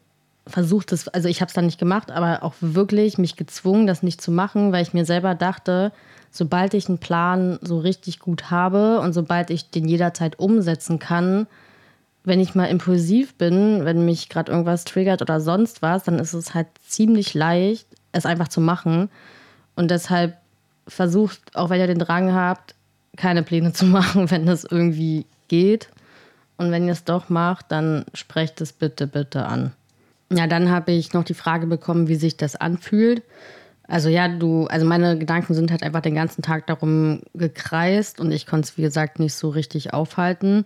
versucht, 0.47 0.92
das, 0.92 1.09
also 1.09 1.29
ich 1.29 1.40
habe 1.40 1.49
es 1.49 1.55
dann 1.55 1.66
nicht 1.66 1.79
gemacht, 1.79 2.11
aber 2.11 2.42
auch 2.42 2.55
wirklich 2.61 3.19
mich 3.19 3.37
gezwungen, 3.37 3.87
das 3.87 4.03
nicht 4.03 4.21
zu 4.21 4.31
machen, 4.31 4.73
weil 4.73 4.83
ich 4.83 4.95
mir 4.95 5.05
selber 5.05 5.35
dachte, 5.35 5.92
sobald 6.31 6.75
ich 6.75 6.88
einen 6.88 6.99
Plan 6.99 7.59
so 7.62 7.79
richtig 7.79 8.21
gut 8.21 8.51
habe 8.51 9.01
und 9.01 9.12
sobald 9.12 9.51
ich 9.51 9.71
den 9.71 9.88
jederzeit 9.88 10.38
umsetzen 10.38 10.99
kann, 10.99 11.47
wenn 12.27 12.41
ich 12.41 12.57
mal 12.57 12.67
impulsiv 12.67 13.35
bin, 13.37 13.85
wenn 13.85 14.05
mich 14.05 14.29
gerade 14.29 14.51
irgendwas 14.51 14.85
triggert 14.85 15.23
oder 15.23 15.41
sonst 15.41 15.81
was, 15.81 16.03
dann 16.03 16.19
ist 16.19 16.35
es 16.35 16.55
halt 16.55 16.67
ziemlich 16.85 17.35
leicht, 17.35 17.87
es 18.11 18.27
einfach 18.27 18.49
zu 18.49 18.61
machen. 18.61 19.09
Und 19.77 19.93
deshalb 19.93 20.37
versucht, 20.89 21.41
auch 21.55 21.71
wenn 21.71 21.81
ihr 21.81 21.87
den 21.87 22.01
Drang 22.01 22.35
habt, 22.35 22.75
keine 23.17 23.45
Pläne 23.45 23.73
zu 23.75 23.87
machen, 23.87 24.29
wenn 24.31 24.45
das 24.45 24.65
irgendwie 24.65 25.25
geht. 25.47 25.89
Und 26.57 26.73
wenn 26.73 26.87
ihr 26.87 26.93
es 26.93 27.05
doch 27.05 27.29
macht, 27.29 27.67
dann 27.71 28.05
sprecht 28.12 28.61
es 28.61 28.73
bitte, 28.73 29.07
bitte 29.07 29.47
an. 29.47 29.73
Ja, 30.33 30.49
dann 30.49 30.69
habe 30.71 30.91
ich 30.91 31.12
noch 31.12 31.23
die 31.23 31.35
Frage 31.35 31.69
bekommen, 31.69 32.09
wie 32.09 32.17
sich 32.17 32.37
das 32.37 32.57
anfühlt. 32.57 33.23
Also 33.87 34.09
ja, 34.09 34.27
du, 34.27 34.67
also 34.67 34.85
meine 34.85 35.17
Gedanken 35.17 35.55
sind 35.55 35.71
halt 35.71 35.85
einfach 35.85 36.01
den 36.01 36.17
ganzen 36.17 36.43
Tag 36.43 36.67
darum 36.67 37.21
gekreist 37.35 38.19
und 38.19 38.33
ich 38.33 38.47
konnte 38.47 38.67
es, 38.67 38.77
wie 38.77 38.83
gesagt, 38.83 39.21
nicht 39.21 39.35
so 39.35 39.49
richtig 39.49 39.93
aufhalten. 39.95 40.65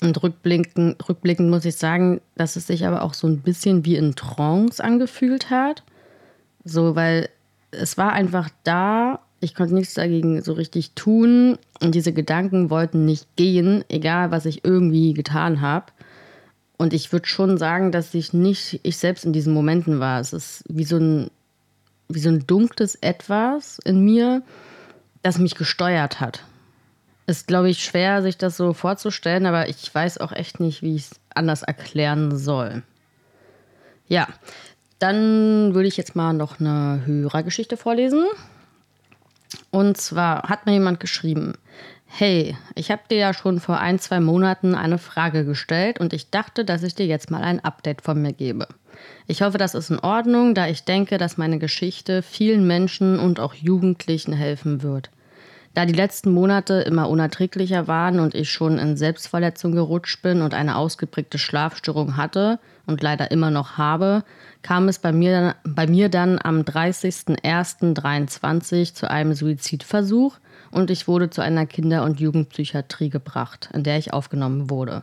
Und 0.00 0.22
rückblickend, 0.22 1.08
rückblickend 1.08 1.50
muss 1.50 1.64
ich 1.64 1.76
sagen, 1.76 2.20
dass 2.36 2.56
es 2.56 2.66
sich 2.66 2.86
aber 2.86 3.02
auch 3.02 3.14
so 3.14 3.26
ein 3.26 3.40
bisschen 3.40 3.84
wie 3.84 3.96
in 3.96 4.14
Trance 4.14 4.82
angefühlt 4.82 5.50
hat. 5.50 5.82
So, 6.64 6.96
weil 6.96 7.28
es 7.70 7.96
war 7.96 8.12
einfach 8.12 8.50
da, 8.64 9.20
ich 9.40 9.54
konnte 9.54 9.74
nichts 9.74 9.94
dagegen 9.94 10.42
so 10.42 10.52
richtig 10.52 10.92
tun 10.92 11.58
und 11.80 11.94
diese 11.94 12.12
Gedanken 12.12 12.70
wollten 12.70 13.04
nicht 13.04 13.36
gehen, 13.36 13.84
egal 13.88 14.30
was 14.30 14.46
ich 14.46 14.64
irgendwie 14.64 15.12
getan 15.12 15.60
habe. 15.60 15.86
Und 16.76 16.92
ich 16.92 17.12
würde 17.12 17.26
schon 17.26 17.56
sagen, 17.56 17.92
dass 17.92 18.14
ich 18.14 18.32
nicht 18.32 18.80
ich 18.82 18.96
selbst 18.96 19.24
in 19.24 19.32
diesen 19.32 19.54
Momenten 19.54 20.00
war. 20.00 20.20
Es 20.20 20.32
ist 20.32 20.64
wie 20.68 20.84
so 20.84 20.96
ein, 20.96 21.30
wie 22.08 22.18
so 22.18 22.30
ein 22.30 22.46
dunkles 22.46 22.96
Etwas 22.96 23.78
in 23.84 24.04
mir, 24.04 24.42
das 25.22 25.38
mich 25.38 25.54
gesteuert 25.54 26.20
hat. 26.20 26.42
Ist, 27.26 27.46
glaube 27.46 27.70
ich, 27.70 27.82
schwer, 27.82 28.22
sich 28.22 28.36
das 28.36 28.56
so 28.56 28.74
vorzustellen, 28.74 29.46
aber 29.46 29.68
ich 29.68 29.94
weiß 29.94 30.18
auch 30.18 30.32
echt 30.32 30.60
nicht, 30.60 30.82
wie 30.82 30.94
ich 30.94 31.02
es 31.02 31.20
anders 31.34 31.62
erklären 31.62 32.36
soll. 32.36 32.82
Ja, 34.06 34.28
dann 34.98 35.74
würde 35.74 35.88
ich 35.88 35.96
jetzt 35.96 36.16
mal 36.16 36.34
noch 36.34 36.60
eine 36.60 37.02
Hörergeschichte 37.06 37.76
vorlesen. 37.76 38.24
Und 39.70 39.96
zwar 39.96 40.44
hat 40.44 40.66
mir 40.66 40.72
jemand 40.72 41.00
geschrieben, 41.00 41.54
hey, 42.06 42.56
ich 42.74 42.90
habe 42.90 43.02
dir 43.10 43.18
ja 43.18 43.34
schon 43.34 43.58
vor 43.58 43.78
ein, 43.78 43.98
zwei 43.98 44.20
Monaten 44.20 44.74
eine 44.74 44.98
Frage 44.98 45.44
gestellt 45.44 45.98
und 45.98 46.12
ich 46.12 46.30
dachte, 46.30 46.64
dass 46.64 46.82
ich 46.82 46.94
dir 46.94 47.06
jetzt 47.06 47.30
mal 47.30 47.42
ein 47.42 47.60
Update 47.64 48.02
von 48.02 48.22
mir 48.22 48.32
gebe. 48.32 48.68
Ich 49.26 49.42
hoffe, 49.42 49.58
das 49.58 49.74
ist 49.74 49.90
in 49.90 49.98
Ordnung, 49.98 50.54
da 50.54 50.68
ich 50.68 50.84
denke, 50.84 51.18
dass 51.18 51.38
meine 51.38 51.58
Geschichte 51.58 52.22
vielen 52.22 52.66
Menschen 52.66 53.18
und 53.18 53.40
auch 53.40 53.54
Jugendlichen 53.54 54.32
helfen 54.32 54.82
wird. 54.82 55.10
Da 55.74 55.84
die 55.86 55.92
letzten 55.92 56.30
Monate 56.30 56.82
immer 56.82 57.08
unerträglicher 57.08 57.88
waren 57.88 58.20
und 58.20 58.36
ich 58.36 58.48
schon 58.48 58.78
in 58.78 58.96
Selbstverletzung 58.96 59.72
gerutscht 59.72 60.22
bin 60.22 60.40
und 60.40 60.54
eine 60.54 60.76
ausgeprägte 60.76 61.38
Schlafstörung 61.38 62.16
hatte 62.16 62.60
und 62.86 63.02
leider 63.02 63.32
immer 63.32 63.50
noch 63.50 63.76
habe, 63.76 64.22
kam 64.62 64.86
es 64.86 65.00
bei 65.00 65.10
mir, 65.10 65.56
bei 65.64 65.88
mir 65.88 66.08
dann 66.08 66.38
am 66.40 66.60
30.01.23 66.60 68.94
zu 68.94 69.10
einem 69.10 69.34
Suizidversuch 69.34 70.36
und 70.70 70.92
ich 70.92 71.08
wurde 71.08 71.30
zu 71.30 71.42
einer 71.42 71.66
Kinder- 71.66 72.04
und 72.04 72.20
Jugendpsychiatrie 72.20 73.10
gebracht, 73.10 73.68
in 73.74 73.82
der 73.82 73.98
ich 73.98 74.12
aufgenommen 74.12 74.70
wurde. 74.70 75.02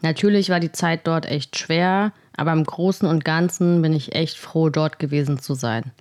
Natürlich 0.00 0.48
war 0.48 0.60
die 0.60 0.72
Zeit 0.72 1.06
dort 1.06 1.26
echt 1.26 1.58
schwer, 1.58 2.12
aber 2.34 2.52
im 2.52 2.64
Großen 2.64 3.06
und 3.06 3.26
Ganzen 3.26 3.82
bin 3.82 3.92
ich 3.92 4.14
echt 4.14 4.38
froh, 4.38 4.70
dort 4.70 4.98
gewesen 4.98 5.38
zu 5.38 5.52
sein. 5.52 5.92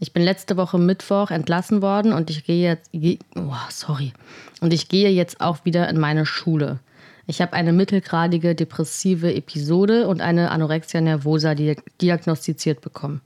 Ich 0.00 0.12
bin 0.12 0.22
letzte 0.22 0.56
Woche 0.56 0.78
Mittwoch 0.78 1.30
entlassen 1.30 1.82
worden 1.82 2.12
und 2.12 2.30
ich 2.30 2.44
gehe 2.44 2.62
jetzt, 2.62 2.90
oh, 3.36 3.52
sorry, 3.70 4.12
und 4.60 4.72
ich 4.72 4.88
gehe 4.88 5.10
jetzt 5.10 5.40
auch 5.40 5.64
wieder 5.64 5.88
in 5.88 5.98
meine 5.98 6.26
Schule. 6.26 6.80
Ich 7.26 7.40
habe 7.40 7.54
eine 7.54 7.72
mittelgradige 7.72 8.54
depressive 8.54 9.34
Episode 9.34 10.08
und 10.08 10.20
eine 10.20 10.50
Anorexia 10.50 11.00
nervosa 11.00 11.54
diagnostiziert 11.54 12.80
bekommen. 12.80 13.22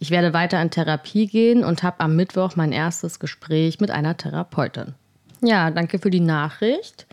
Ich 0.00 0.10
werde 0.10 0.32
weiter 0.32 0.60
in 0.60 0.70
Therapie 0.70 1.26
gehen 1.26 1.64
und 1.64 1.82
habe 1.82 2.00
am 2.00 2.14
Mittwoch 2.14 2.56
mein 2.56 2.72
erstes 2.72 3.18
Gespräch 3.18 3.80
mit 3.80 3.90
einer 3.90 4.16
Therapeutin. 4.16 4.94
Ja, 5.40 5.70
danke 5.70 5.98
für 5.98 6.10
die 6.10 6.20
Nachricht. 6.20 7.06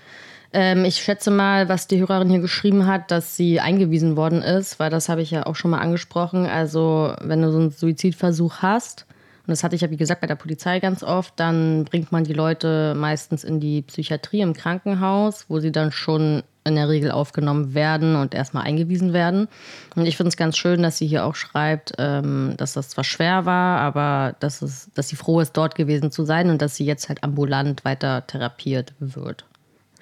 Ähm, 0.55 0.85
ich 0.85 0.95
schätze 1.03 1.31
mal, 1.31 1.67
was 1.67 1.87
die 1.87 1.99
Hörerin 1.99 2.29
hier 2.29 2.39
geschrieben 2.39 2.87
hat, 2.87 3.11
dass 3.11 3.35
sie 3.35 3.59
eingewiesen 3.59 4.15
worden 4.15 4.41
ist, 4.41 4.79
weil 4.79 4.89
das 4.89 5.09
habe 5.09 5.21
ich 5.21 5.29
ja 5.29 5.45
auch 5.45 5.55
schon 5.55 5.71
mal 5.71 5.79
angesprochen. 5.79 6.45
Also, 6.45 7.13
wenn 7.21 7.41
du 7.41 7.51
so 7.51 7.59
einen 7.59 7.71
Suizidversuch 7.71 8.61
hast, 8.61 9.05
und 9.45 9.51
das 9.51 9.65
hatte 9.65 9.75
ich 9.75 9.81
ja, 9.81 9.91
wie 9.91 9.97
gesagt, 9.97 10.21
bei 10.21 10.27
der 10.27 10.35
Polizei 10.35 10.79
ganz 10.79 11.03
oft. 11.03 11.33
Dann 11.35 11.83
bringt 11.83 12.11
man 12.11 12.23
die 12.23 12.33
Leute 12.33 12.95
meistens 12.95 13.43
in 13.43 13.59
die 13.59 13.81
Psychiatrie 13.81 14.39
im 14.39 14.53
Krankenhaus, 14.53 15.45
wo 15.49 15.59
sie 15.59 15.73
dann 15.73 15.91
schon 15.91 16.41
in 16.63 16.75
der 16.75 16.87
Regel 16.87 17.11
aufgenommen 17.11 17.75
werden 17.75 18.15
und 18.15 18.33
erstmal 18.33 18.63
eingewiesen 18.63 19.11
werden. 19.11 19.49
Und 19.95 20.05
ich 20.05 20.15
finde 20.17 20.29
es 20.29 20.37
ganz 20.37 20.57
schön, 20.57 20.81
dass 20.81 20.97
sie 20.97 21.05
hier 21.05 21.25
auch 21.25 21.35
schreibt, 21.35 21.93
ähm, 21.99 22.53
dass 22.57 22.73
das 22.73 22.89
zwar 22.89 23.03
schwer 23.03 23.45
war, 23.45 23.81
aber 23.81 24.35
dass, 24.39 24.61
es, 24.61 24.89
dass 24.95 25.09
sie 25.09 25.17
froh 25.17 25.41
ist, 25.41 25.51
dort 25.57 25.75
gewesen 25.75 26.11
zu 26.11 26.23
sein 26.23 26.49
und 26.49 26.61
dass 26.61 26.77
sie 26.77 26.85
jetzt 26.85 27.09
halt 27.09 27.23
ambulant 27.23 27.85
weiter 27.85 28.25
therapiert 28.25 28.93
wird. 28.99 29.45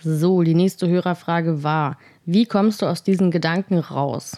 So, 0.06 0.44
die 0.44 0.54
nächste 0.54 0.90
Hörerfrage 0.90 1.64
war, 1.64 1.98
wie 2.26 2.46
kommst 2.46 2.82
du 2.82 2.88
aus 2.88 3.04
diesen 3.04 3.32
Gedanken 3.32 3.80
raus? 3.80 4.38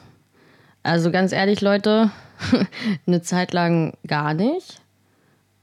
Also 0.84 1.10
ganz 1.10 1.32
ehrlich, 1.32 1.62
Leute, 1.62 2.12
eine 3.08 3.23
Zeit 3.23 3.51
lang 3.51 3.93
gar 4.06 4.36
nicht. 4.36 4.80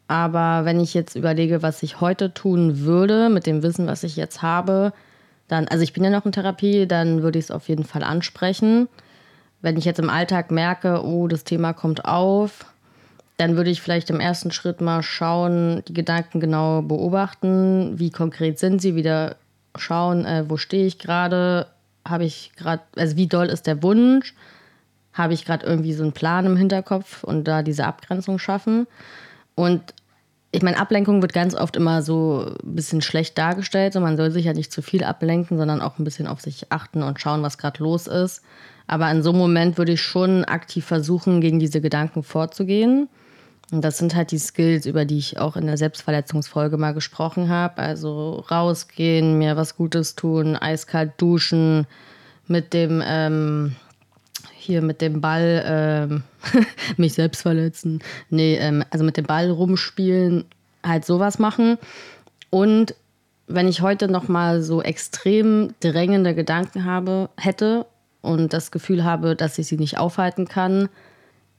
Aber 0.09 0.65
wenn 0.65 0.81
ich 0.81 0.93
jetzt 0.93 1.15
überlege, 1.15 1.63
was 1.63 1.85
ich 1.85 2.01
heute 2.01 2.35
tun 2.35 2.81
würde, 2.81 3.29
mit 3.29 3.47
dem 3.47 3.63
Wissen, 3.63 3.87
was 3.87 4.03
ich 4.03 4.17
jetzt 4.17 4.43
habe, 4.43 4.93
dann, 5.47 5.69
also 5.69 5.85
ich 5.85 5.93
bin 5.93 6.03
ja 6.03 6.11
noch 6.11 6.27
in 6.27 6.33
Therapie, 6.33 6.89
dann 6.89 7.23
würde 7.23 7.39
ich 7.39 7.45
es 7.45 7.51
auf 7.53 7.69
jeden 7.69 7.85
Fall 7.85 8.03
ansprechen. 8.03 8.89
Wenn 9.61 9.77
ich 9.77 9.85
jetzt 9.85 10.01
im 10.01 10.11
Alltag 10.11 10.51
merke, 10.51 11.05
oh, 11.05 11.29
das 11.29 11.45
Thema 11.45 11.73
kommt 11.75 12.05
auf, 12.05 12.67
dann 13.37 13.57
würde 13.57 13.71
ich 13.71 13.81
vielleicht 13.81 14.11
im 14.11 14.19
ersten 14.19 14.51
Schritt 14.51 14.81
mal 14.81 15.05
schauen, 15.05 15.85
die 15.87 15.95
Gedanken 15.95 16.41
genau 16.41 16.83
beobachten, 16.83 18.01
wie 18.01 18.11
konkret 18.11 18.59
sind 18.59 18.83
sie, 18.83 18.97
wieder 18.97 19.37
schauen, 19.77 20.25
äh, 20.25 20.45
wo 20.49 20.57
stehe 20.57 20.87
ich 20.87 20.99
gerade, 20.99 21.67
habe 22.07 22.25
ich 22.25 22.53
gerade, 22.57 22.83
also 22.97 23.17
wie 23.17 23.27
doll 23.27 23.47
ist 23.47 23.67
der 23.67 23.83
Wunsch, 23.83 24.35
habe 25.13 25.35
ich 25.35 25.45
gerade 25.45 25.67
irgendwie 25.67 25.93
so 25.93 26.03
einen 26.03 26.13
Plan 26.13 26.47
im 26.47 26.57
Hinterkopf 26.57 27.25
und 27.25 27.45
da 27.45 27.63
diese 27.63 27.87
Abgrenzung 27.87 28.39
schaffen. 28.39 28.87
Und 29.55 29.95
ich 30.51 30.63
meine, 30.63 30.79
Ablenkung 30.79 31.23
wird 31.23 31.33
ganz 31.33 31.55
oft 31.55 31.77
immer 31.77 32.03
so 32.03 32.55
ein 32.63 32.75
bisschen 32.75 33.01
schlecht 33.01 33.39
dargestellt. 33.39 33.95
So, 33.95 34.01
man 34.01 34.17
soll 34.17 34.31
sich 34.31 34.45
ja 34.45 34.53
nicht 34.53 34.71
zu 34.71 34.83
viel 34.83 35.03
ablenken, 35.03 35.57
sondern 35.57 35.81
auch 35.81 35.99
ein 35.99 36.05
bisschen 36.05 36.27
auf 36.27 36.41
sich 36.41 36.71
achten 36.71 37.03
und 37.03 37.21
schauen, 37.21 37.43
was 37.43 37.57
gerade 37.57 37.83
los 37.83 38.07
ist. 38.07 38.43
Aber 38.87 39.11
in 39.11 39.23
so 39.23 39.31
einem 39.31 39.39
Moment 39.39 39.79
würde 39.79 39.93
ich 39.93 40.03
schon 40.03 40.45
aktiv 40.45 40.85
versuchen, 40.85 41.41
gegen 41.41 41.59
diese 41.59 41.81
Gedanken 41.81 42.23
vorzugehen. 42.23 43.09
Und 43.73 43.81
das 43.83 43.97
sind 43.97 44.15
halt 44.15 44.33
die 44.33 44.39
Skills, 44.39 44.85
über 44.85 45.07
die 45.07 45.17
ich 45.17 45.39
auch 45.39 45.57
in 45.57 45.67
der 45.67 45.79
Selbstverletzungsfolge 45.79 46.77
mal 46.77 46.93
gesprochen 46.93 47.49
habe. 47.49 47.79
Also 47.79 48.45
rausgehen, 48.51 49.39
mir 49.39 49.57
was 49.57 49.77
Gutes 49.77 50.15
tun, 50.15 50.57
eiskalt 50.57 51.13
duschen, 51.17 51.87
mit 52.47 52.75
dem 52.75 53.03
ähm, 53.05 53.75
hier 54.59 54.83
mit 54.83 55.01
dem 55.01 55.23
Ball 55.23 55.65
ähm, 55.67 56.23
mich 56.99 57.15
selbst 57.15 57.41
verletzen. 57.41 58.01
Nee, 58.29 58.57
ähm, 58.57 58.85
also 58.91 59.07
mit 59.07 59.17
dem 59.17 59.25
Ball 59.25 59.51
rumspielen, 59.51 60.45
halt 60.85 61.07
sowas 61.07 61.39
machen. 61.39 61.79
Und 62.51 62.95
wenn 63.47 63.69
ich 63.69 63.81
heute 63.81 64.07
noch 64.07 64.29
mal 64.29 64.63
so 64.63 64.83
extrem 64.83 65.75
drängende 65.81 66.35
Gedanken 66.35 66.85
habe, 66.85 67.31
hätte 67.39 67.87
und 68.21 68.53
das 68.53 68.71
Gefühl 68.71 69.03
habe, 69.03 69.35
dass 69.35 69.59
ich 69.59 69.67
sie 69.67 69.79
nicht 69.79 69.97
aufhalten 69.97 70.47
kann, 70.47 70.91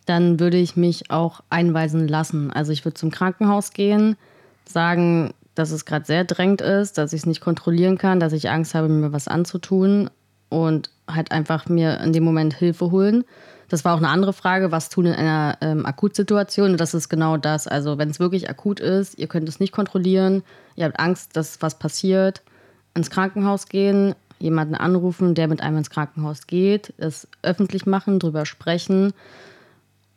dann 0.05 0.39
würde 0.39 0.57
ich 0.57 0.75
mich 0.75 1.09
auch 1.09 1.41
einweisen 1.49 2.07
lassen. 2.07 2.51
Also 2.51 2.71
ich 2.71 2.85
würde 2.85 2.95
zum 2.95 3.11
Krankenhaus 3.11 3.71
gehen, 3.71 4.15
sagen, 4.65 5.33
dass 5.55 5.71
es 5.71 5.85
gerade 5.85 6.05
sehr 6.05 6.23
drängend 6.23 6.61
ist, 6.61 6.97
dass 6.97 7.13
ich 7.13 7.21
es 7.21 7.25
nicht 7.25 7.41
kontrollieren 7.41 7.97
kann, 7.97 8.19
dass 8.19 8.33
ich 8.33 8.49
Angst 8.49 8.73
habe, 8.73 8.89
mir 8.89 9.13
was 9.13 9.27
anzutun 9.27 10.09
und 10.49 10.89
halt 11.07 11.31
einfach 11.31 11.67
mir 11.67 11.99
in 11.99 12.13
dem 12.13 12.23
Moment 12.23 12.53
Hilfe 12.53 12.91
holen. 12.91 13.23
Das 13.69 13.85
war 13.85 13.93
auch 13.93 13.99
eine 13.99 14.09
andere 14.09 14.33
Frage, 14.33 14.71
was 14.71 14.89
tun 14.89 15.07
in 15.07 15.13
einer 15.13 15.57
ähm, 15.61 15.85
Akutsituation. 15.85 16.71
Und 16.71 16.81
das 16.81 16.93
ist 16.93 17.09
genau 17.09 17.37
das. 17.37 17.67
Also 17.67 17.97
wenn 17.97 18.09
es 18.09 18.19
wirklich 18.19 18.49
akut 18.49 18.79
ist, 18.79 19.17
ihr 19.17 19.27
könnt 19.27 19.49
es 19.49 19.59
nicht 19.59 19.71
kontrollieren, 19.71 20.43
ihr 20.75 20.85
habt 20.85 20.99
Angst, 20.99 21.35
dass 21.35 21.61
was 21.61 21.79
passiert, 21.79 22.41
ins 22.93 23.09
Krankenhaus 23.09 23.67
gehen, 23.67 24.13
jemanden 24.39 24.75
anrufen, 24.75 25.35
der 25.35 25.47
mit 25.47 25.61
einem 25.61 25.77
ins 25.77 25.89
Krankenhaus 25.89 26.47
geht, 26.47 26.93
es 26.97 27.27
öffentlich 27.41 27.85
machen, 27.85 28.19
drüber 28.19 28.45
sprechen. 28.45 29.13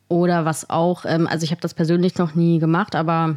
Oder 0.09 0.45
was 0.45 0.69
auch, 0.69 1.05
ähm, 1.05 1.27
also 1.27 1.43
ich 1.43 1.51
habe 1.51 1.61
das 1.61 1.73
persönlich 1.73 2.17
noch 2.17 2.35
nie 2.35 2.59
gemacht, 2.59 2.95
aber 2.95 3.35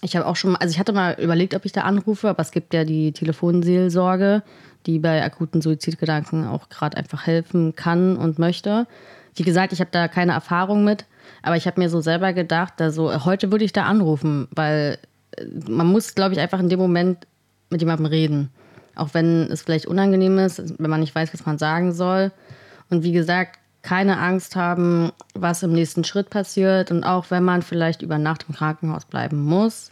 ich 0.00 0.16
habe 0.16 0.26
auch 0.26 0.36
schon, 0.36 0.56
also 0.56 0.72
ich 0.72 0.78
hatte 0.78 0.92
mal 0.92 1.16
überlegt, 1.20 1.54
ob 1.54 1.64
ich 1.64 1.72
da 1.72 1.82
anrufe, 1.82 2.28
aber 2.28 2.40
es 2.40 2.50
gibt 2.50 2.74
ja 2.74 2.84
die 2.84 3.12
Telefonseelsorge 3.12 4.42
die 4.86 4.98
bei 4.98 5.22
akuten 5.24 5.62
Suizidgedanken 5.62 6.46
auch 6.46 6.68
gerade 6.68 6.96
einfach 6.96 7.26
helfen 7.26 7.74
kann 7.76 8.16
und 8.16 8.38
möchte. 8.38 8.86
Wie 9.34 9.42
gesagt, 9.42 9.72
ich 9.72 9.80
habe 9.80 9.90
da 9.92 10.08
keine 10.08 10.32
Erfahrung 10.32 10.84
mit, 10.84 11.06
aber 11.42 11.56
ich 11.56 11.66
habe 11.66 11.80
mir 11.80 11.88
so 11.88 12.00
selber 12.00 12.32
gedacht, 12.32 12.80
also 12.80 13.24
heute 13.24 13.50
würde 13.50 13.64
ich 13.64 13.72
da 13.72 13.84
anrufen, 13.84 14.48
weil 14.50 14.98
äh, 15.36 15.44
man 15.68 15.86
muss, 15.86 16.14
glaube 16.14 16.34
ich, 16.34 16.40
einfach 16.40 16.60
in 16.60 16.68
dem 16.68 16.78
Moment 16.78 17.26
mit 17.70 17.80
jemandem 17.80 18.06
reden. 18.06 18.50
Auch 18.94 19.14
wenn 19.14 19.50
es 19.50 19.62
vielleicht 19.62 19.86
unangenehm 19.86 20.38
ist, 20.38 20.78
wenn 20.78 20.90
man 20.90 21.00
nicht 21.00 21.14
weiß, 21.14 21.32
was 21.32 21.46
man 21.46 21.56
sagen 21.56 21.92
soll. 21.92 22.30
Und 22.90 23.04
wie 23.04 23.12
gesagt, 23.12 23.58
keine 23.82 24.18
Angst 24.18 24.56
haben, 24.56 25.12
was 25.34 25.62
im 25.62 25.72
nächsten 25.72 26.04
Schritt 26.04 26.30
passiert. 26.30 26.90
Und 26.90 27.04
auch 27.04 27.30
wenn 27.30 27.42
man 27.42 27.62
vielleicht 27.62 28.02
über 28.02 28.18
Nacht 28.18 28.46
im 28.48 28.54
Krankenhaus 28.54 29.04
bleiben 29.04 29.42
muss, 29.42 29.90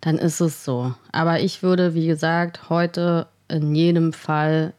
dann 0.00 0.18
ist 0.18 0.40
es 0.40 0.64
so. 0.64 0.94
Aber 1.12 1.40
ich 1.40 1.62
würde, 1.62 1.94
wie 1.94 2.06
gesagt, 2.06 2.68
heute 2.68 3.26
in 3.48 3.74
jedem 3.74 4.12
Fall 4.12 4.74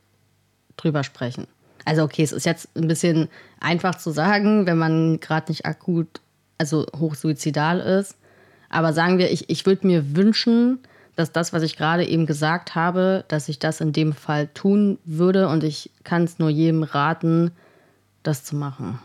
drüber 0.77 1.03
sprechen. 1.03 1.47
Also 1.85 2.03
okay, 2.03 2.23
es 2.23 2.31
ist 2.31 2.45
jetzt 2.45 2.69
ein 2.75 2.87
bisschen 2.87 3.29
einfach 3.59 3.95
zu 3.95 4.11
sagen, 4.11 4.65
wenn 4.65 4.77
man 4.77 5.19
gerade 5.19 5.51
nicht 5.51 5.65
akut, 5.65 6.07
also 6.57 6.85
hochsuizidal 6.97 7.79
ist. 7.79 8.15
Aber 8.69 8.93
sagen 8.93 9.17
wir, 9.17 9.31
ich, 9.31 9.49
ich 9.49 9.65
würde 9.65 9.87
mir 9.87 10.15
wünschen, 10.15 10.79
dass 11.15 11.31
das, 11.31 11.53
was 11.53 11.63
ich 11.63 11.77
gerade 11.77 12.05
eben 12.05 12.25
gesagt 12.25 12.75
habe, 12.75 13.23
dass 13.27 13.49
ich 13.49 13.59
das 13.59 13.81
in 13.81 13.93
dem 13.93 14.13
Fall 14.13 14.47
tun 14.47 14.97
würde 15.05 15.47
und 15.47 15.63
ich 15.63 15.91
kann 16.03 16.23
es 16.23 16.39
nur 16.39 16.49
jedem 16.49 16.83
raten, 16.83 17.51
das 18.27 18.43
zu 18.43 18.55
machen. 18.55 18.99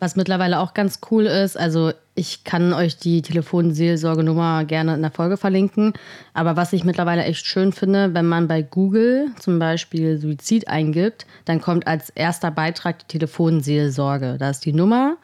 Was 0.00 0.14
mittlerweile 0.14 0.60
auch 0.60 0.74
ganz 0.74 1.00
cool 1.10 1.26
ist, 1.26 1.56
also 1.56 1.92
ich 2.14 2.44
kann 2.44 2.72
euch 2.72 2.98
die 2.98 3.20
Telefonseelsorgenummer 3.20 4.64
gerne 4.64 4.94
in 4.94 5.02
der 5.02 5.10
Folge 5.10 5.36
verlinken. 5.36 5.92
Aber 6.34 6.56
was 6.56 6.72
ich 6.72 6.84
mittlerweile 6.84 7.24
echt 7.24 7.44
schön 7.46 7.72
finde, 7.72 8.14
wenn 8.14 8.26
man 8.26 8.46
bei 8.46 8.62
Google 8.62 9.28
zum 9.40 9.58
Beispiel 9.58 10.18
Suizid 10.18 10.68
eingibt, 10.68 11.26
dann 11.46 11.60
kommt 11.60 11.88
als 11.88 12.10
erster 12.10 12.52
Beitrag 12.52 13.00
die 13.00 13.18
Telefonseelsorge. 13.18 14.36
Da 14.38 14.50
ist 14.50 14.64
die 14.64 14.72
Nummer. 14.72 15.16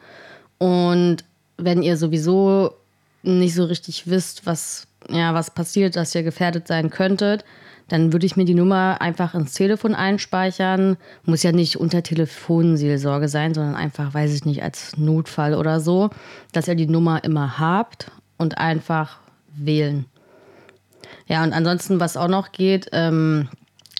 Und 0.57 1.23
wenn 1.57 1.81
ihr 1.81 1.95
sowieso 1.95 2.73
nicht 3.23 3.55
so 3.55 3.63
richtig 3.63 4.07
wisst, 4.07 4.45
was, 4.45 4.87
ja, 5.09 5.33
was 5.33 5.51
passiert, 5.51 5.95
dass 5.95 6.15
ihr 6.15 6.23
gefährdet 6.23 6.67
sein 6.67 6.89
könntet, 6.89 7.45
dann 7.87 8.13
würde 8.13 8.25
ich 8.25 8.35
mir 8.35 8.45
die 8.45 8.55
Nummer 8.55 8.97
einfach 8.99 9.35
ins 9.35 9.53
Telefon 9.53 9.93
einspeichern. 9.93 10.97
Muss 11.23 11.43
ja 11.43 11.51
nicht 11.51 11.77
unter 11.77 12.01
Telefonseelsorge 12.01 13.27
sein, 13.27 13.53
sondern 13.53 13.75
einfach, 13.75 14.13
weiß 14.13 14.33
ich 14.33 14.45
nicht, 14.45 14.63
als 14.63 14.97
Notfall 14.97 15.53
oder 15.53 15.79
so, 15.79 16.09
dass 16.51 16.67
ihr 16.67 16.75
die 16.75 16.87
Nummer 16.87 17.23
immer 17.23 17.59
habt 17.59 18.11
und 18.37 18.57
einfach 18.57 19.19
wählen. 19.55 20.05
Ja, 21.27 21.43
und 21.43 21.53
ansonsten, 21.53 21.99
was 21.99 22.17
auch 22.17 22.27
noch 22.27 22.51
geht, 22.51 22.89
ähm, 22.91 23.49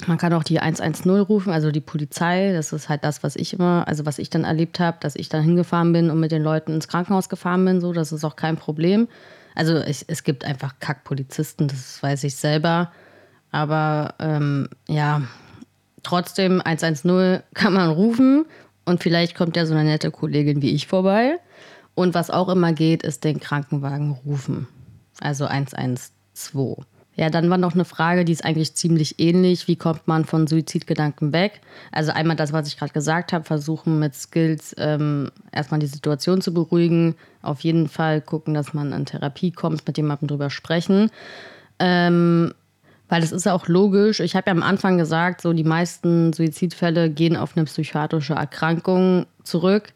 man 0.08 0.18
kann 0.18 0.34
auch 0.34 0.44
die 0.44 0.60
110 0.60 1.10
rufen, 1.22 1.54
also 1.54 1.72
die 1.72 1.82
Polizei. 1.82 2.52
Das 2.54 2.74
ist 2.74 2.90
halt 2.90 3.04
das, 3.04 3.24
was 3.24 3.36
ich 3.36 3.54
immer, 3.54 3.88
also 3.88 4.06
was 4.06 4.20
ich 4.20 4.30
dann 4.30 4.44
erlebt 4.44 4.80
habe, 4.80 4.98
dass 5.00 5.16
ich 5.16 5.30
dann 5.30 5.44
hingefahren 5.44 5.94
bin 5.94 6.10
und 6.10 6.20
mit 6.20 6.32
den 6.32 6.44
Leuten 6.44 6.74
ins 6.74 6.88
Krankenhaus 6.88 7.30
gefahren 7.30 7.64
bin. 7.66 7.82
So, 7.82 7.94
das 7.94 8.12
ist 8.12 8.24
auch 8.24 8.36
kein 8.36 8.58
Problem. 8.58 9.08
Also 9.56 9.76
es, 9.76 10.04
es 10.04 10.24
gibt 10.24 10.44
einfach 10.44 10.76
Kackpolizisten, 10.80 11.68
das 11.68 12.04
weiß 12.04 12.26
ich 12.26 12.36
selber. 12.36 12.92
Aber 13.56 14.16
ähm, 14.20 14.68
ja, 14.90 15.22
trotzdem 16.04 16.60
110 16.60 17.40
kann 17.54 17.72
man 17.72 17.90
rufen 17.90 18.46
und 18.84 19.02
vielleicht 19.02 19.34
kommt 19.34 19.56
ja 19.56 19.66
so 19.66 19.74
eine 19.74 19.86
nette 19.86 20.12
Kollegin 20.12 20.62
wie 20.62 20.72
ich 20.72 20.88
vorbei. 20.88 21.40
Und 21.94 22.14
was 22.14 22.30
auch 22.30 22.50
immer 22.50 22.74
geht, 22.74 23.04
ist 23.04 23.24
den 23.24 23.40
Krankenwagen 23.40 24.12
rufen. 24.26 24.68
Also 25.22 25.46
112. 25.46 26.80
Ja, 27.16 27.30
dann 27.30 27.50
war 27.50 27.58
noch 27.58 27.76
eine 27.76 27.86
Frage, 27.86 28.26
die 28.26 28.34
ist 28.34 28.44
eigentlich 28.44 28.76
ziemlich 28.76 29.22
ähnlich. 29.22 29.70
Wie 29.70 29.78
kommt 29.78 30.06
man 30.06 30.26
von 30.26 30.48
Suizidgedanken 30.48 31.32
weg? 31.32 31.62
Also 31.94 32.12
einmal 32.12 32.36
das, 32.36 32.52
was 32.52 32.68
ich 32.68 32.78
gerade 32.78 32.92
gesagt 32.92 33.32
habe, 33.32 33.46
versuchen 33.46 34.00
mit 34.00 34.16
Skills 34.16 34.76
ähm, 34.78 35.32
erstmal 35.54 35.80
die 35.80 35.88
Situation 35.88 36.42
zu 36.42 36.54
beruhigen. 36.54 37.16
Auf 37.42 37.62
jeden 37.62 37.88
Fall 37.88 38.20
gucken, 38.20 38.54
dass 38.54 38.74
man 38.74 38.92
in 38.92 39.06
Therapie 39.06 39.52
kommt, 39.52 39.88
mit 39.88 39.96
jemandem 39.96 40.28
drüber 40.28 40.50
sprechen. 40.50 41.10
Ähm, 41.80 42.54
weil 43.10 43.22
das 43.22 43.32
ist 43.32 43.46
ja 43.46 43.54
auch 43.54 43.68
logisch. 43.68 44.20
Ich 44.20 44.36
habe 44.36 44.48
ja 44.48 44.52
am 44.52 44.64
Anfang 44.64 44.98
gesagt, 44.98 45.42
so 45.42 45.54
die 45.54 45.64
meisten 45.64 46.34
Suizidfälle 46.34 47.10
gehen 47.10 47.38
auf 47.38 47.56
eine 47.56 47.66
psychiatrische 47.66 48.34
Erkrankung 48.34 49.26
zurück. 49.44 49.94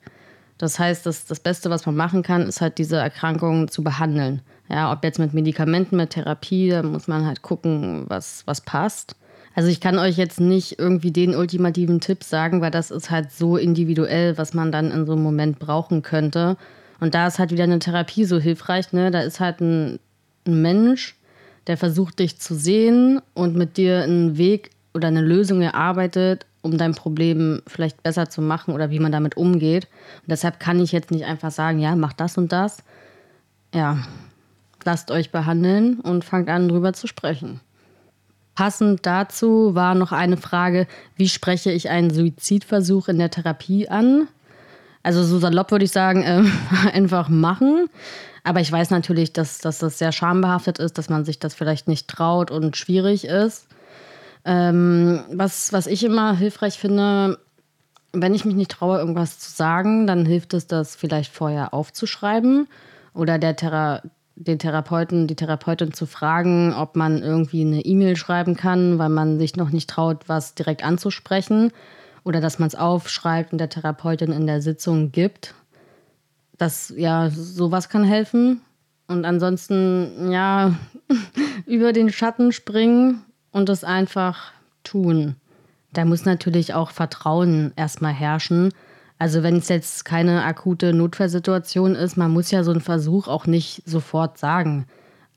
Das 0.58 0.78
heißt, 0.78 1.06
das, 1.06 1.26
das 1.26 1.40
Beste, 1.40 1.70
was 1.70 1.86
man 1.86 1.96
machen 1.96 2.22
kann, 2.22 2.44
ist 2.44 2.62
halt 2.62 2.78
diese 2.78 2.98
Erkrankung 2.98 3.70
zu 3.70 3.84
behandeln. 3.84 4.42
Ja, 4.70 4.92
ob 4.92 5.04
jetzt 5.04 5.18
mit 5.18 5.34
Medikamenten, 5.34 5.96
mit 5.96 6.12
Therapie, 6.12 6.70
da 6.70 6.84
muss 6.84 7.08
man 7.08 7.26
halt 7.26 7.42
gucken, 7.42 8.06
was, 8.08 8.44
was 8.46 8.62
passt. 8.62 9.16
Also 9.56 9.70
ich 9.70 9.82
kann 9.82 9.98
euch 9.98 10.18
jetzt 10.18 10.40
nicht 10.40 10.78
irgendwie 10.78 11.12
den 11.12 11.36
ultimativen 11.36 12.00
Tipp 12.00 12.24
sagen, 12.24 12.62
weil 12.62 12.72
das 12.72 12.92
ist 12.92 13.10
halt 13.10 13.32
so 13.32 13.58
individuell, 13.58 14.38
was 14.38 14.54
man 14.54 14.72
dann 14.72 14.92
in 14.92 15.06
so 15.06 15.14
einem 15.14 15.24
Moment 15.24 15.60
brauchen 15.60 16.02
könnte. 16.04 16.56
Und 17.00 17.16
da 17.16 17.28
ist 17.28 17.40
halt 17.40 17.52
wieder 17.52 17.64
eine 17.64 17.80
Therapie 17.80 18.26
so 18.26 18.40
hilfreich. 18.40 18.94
Ne? 18.94 19.10
Da 19.12 19.22
ist 19.22 19.40
halt 19.40 19.62
ein, 19.62 20.00
ein 20.46 20.62
Mensch, 20.62 21.16
der 21.68 21.78
versucht 21.78 22.20
dich 22.20 22.40
zu 22.40 22.56
sehen 22.56 23.22
und 23.34 23.56
mit 23.56 23.78
dir 23.78 24.04
einen 24.04 24.38
Weg 24.38 24.72
oder 24.94 25.08
eine 25.08 25.22
Lösung 25.22 25.62
erarbeitet, 25.62 26.46
um 26.62 26.78
dein 26.78 26.94
Problem 26.94 27.62
vielleicht 27.68 28.04
besser 28.04 28.30
zu 28.30 28.42
machen 28.42 28.74
oder 28.74 28.90
wie 28.90 29.00
man 29.00 29.12
damit 29.12 29.38
umgeht. 29.38 29.88
Und 30.22 30.32
deshalb 30.32 30.60
kann 30.60 30.80
ich 30.80 30.92
jetzt 30.92 31.12
nicht 31.12 31.26
einfach 31.26 31.52
sagen, 31.52 31.80
ja, 31.80 31.96
mach 31.96 32.14
das 32.14 32.38
und 32.38 32.52
das. 32.52 32.84
Ja, 33.74 34.00
lasst 34.84 35.12
euch 35.12 35.32
behandeln 35.32 36.00
und 36.00 36.26
fangt 36.26 36.50
an, 36.50 36.68
drüber 36.68 36.94
zu 36.94 37.08
sprechen. 37.08 37.62
Passend 38.56 39.06
dazu 39.06 39.74
war 39.74 39.96
noch 39.96 40.12
eine 40.12 40.36
Frage, 40.36 40.88
wie 41.16 41.30
spreche 41.30 41.72
ich 41.72 41.90
einen 41.90 42.10
Suizidversuch 42.10 43.08
in 43.08 43.18
der 43.18 43.32
Therapie 43.32 43.88
an? 43.88 44.28
Also 45.02 45.24
so 45.24 45.40
salopp 45.40 45.72
würde 45.72 45.86
ich 45.86 45.92
sagen, 45.92 46.24
äh, 46.24 46.44
einfach 46.94 47.30
machen. 47.30 47.90
Aber 48.44 48.60
ich 48.62 48.72
weiß 48.72 48.90
natürlich, 48.90 49.34
dass, 49.34 49.60
dass 49.60 49.80
das 49.80 49.98
sehr 49.98 50.12
schambehaftet 50.12 50.80
ist, 50.80 50.98
dass 50.98 51.10
man 51.10 51.26
sich 51.26 51.40
das 51.40 51.54
vielleicht 51.54 51.88
nicht 51.88 52.08
traut 52.08 52.52
und 52.52 52.78
schwierig 52.78 53.26
ist. 53.26 53.68
Ähm, 54.46 55.22
was, 55.32 55.74
was 55.74 55.88
ich 55.88 56.04
immer 56.04 56.36
hilfreich 56.36 56.80
finde, 56.80 57.40
wenn 58.14 58.34
ich 58.34 58.46
mich 58.46 58.56
nicht 58.56 58.72
traue, 58.72 58.98
irgendwas 59.00 59.40
zu 59.40 59.52
sagen, 59.52 60.08
dann 60.08 60.26
hilft 60.26 60.54
es, 60.54 60.68
das 60.68 60.96
vielleicht 60.96 61.34
vorher 61.34 61.74
aufzuschreiben 61.74 62.68
oder 63.14 63.38
der 63.38 63.56
Thera 63.56 64.02
den 64.40 64.58
Therapeuten, 64.58 65.28
die 65.28 65.36
Therapeutin 65.36 65.92
zu 65.94 66.06
fragen, 66.06 66.74
ob 66.74 66.96
man 66.96 67.22
irgendwie 67.22 67.60
eine 67.62 67.82
E-Mail 67.82 68.16
schreiben 68.16 68.56
kann, 68.56 68.98
weil 68.98 69.10
man 69.10 69.38
sich 69.38 69.58
noch 69.58 69.70
nicht 69.70 69.90
traut, 69.90 70.30
was 70.30 70.56
direkt 70.56 70.82
anzusprechen 70.82 71.74
oder 72.24 72.40
dass 72.40 72.58
man 72.58 72.68
es 72.68 72.76
aufschreibt 72.76 73.52
und 73.52 73.58
der 73.58 73.70
Therapeutin 73.70 74.32
in 74.32 74.48
der 74.48 74.62
Sitzung 74.62 75.12
gibt. 75.12 75.56
Das, 76.60 76.94
ja, 76.96 77.32
sowas 77.32 77.90
kann 77.90 78.04
helfen. 78.04 78.62
Und 79.08 79.26
ansonsten, 79.26 80.32
ja, 80.32 80.76
über 81.66 81.94
den 81.94 82.12
Schatten 82.12 82.52
springen 82.52 83.24
und 83.52 83.70
es 83.70 83.84
einfach 83.84 84.52
tun. 84.84 85.36
Da 85.94 86.06
muss 86.06 86.26
natürlich 86.26 86.76
auch 86.76 86.92
Vertrauen 86.92 87.74
erstmal 87.76 88.14
herrschen. 88.14 88.72
Also 89.18 89.42
wenn 89.42 89.58
es 89.58 89.68
jetzt 89.70 90.06
keine 90.06 90.44
akute 90.44 90.94
Notfallsituation 90.94 91.96
ist, 91.96 92.18
man 92.18 92.32
muss 92.32 92.52
ja 92.52 92.64
so 92.64 92.72
einen 92.72 92.82
Versuch 92.82 93.28
auch 93.28 93.48
nicht 93.48 93.82
sofort 93.86 94.38
sagen. 94.38 94.86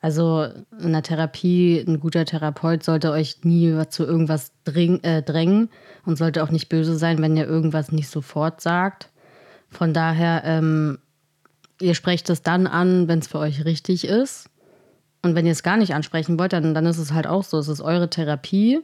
Also 0.01 0.49
in 0.81 0.93
der 0.93 1.03
Therapie, 1.03 1.83
ein 1.87 2.01
guter 2.01 2.25
Therapeut 2.25 2.83
sollte 2.83 3.13
euch 3.13 3.45
nie 3.45 3.73
zu 3.89 4.05
irgendwas 4.05 4.53
dring, 4.65 5.01
äh, 5.05 5.23
drängen 5.23 5.71
und 6.05 6.19
sollte 6.19 6.43
auch 6.43 6.51
nicht 6.51 6.69
böse 6.69 6.97
sein, 6.99 7.23
wenn 7.23 7.37
ihr 7.37 7.47
irgendwas 7.47 7.93
nicht 7.93 8.11
sofort 8.11 8.61
sagt. 8.61 9.11
Von 9.71 9.95
daher, 9.95 10.43
ähm, 10.45 10.99
ihr 11.81 11.95
sprecht 11.95 12.31
es 12.31 12.43
dann 12.43 12.67
an, 12.67 13.09
wenn 13.09 13.19
es 13.19 13.29
für 13.29 13.39
euch 13.39 13.65
richtig 13.65 14.07
ist. 14.07 14.49
Und 15.23 15.35
wenn 15.35 15.47
ihr 15.47 15.53
es 15.53 15.63
gar 15.63 15.77
nicht 15.77 15.95
ansprechen 15.95 16.39
wollt, 16.39 16.53
dann, 16.53 16.75
dann 16.75 16.87
ist 16.87 16.99
es 16.99 17.13
halt 17.13 17.27
auch 17.27 17.45
so. 17.45 17.59
Es 17.59 17.69
ist 17.69 17.81
eure 17.81 18.11
Therapie. 18.11 18.81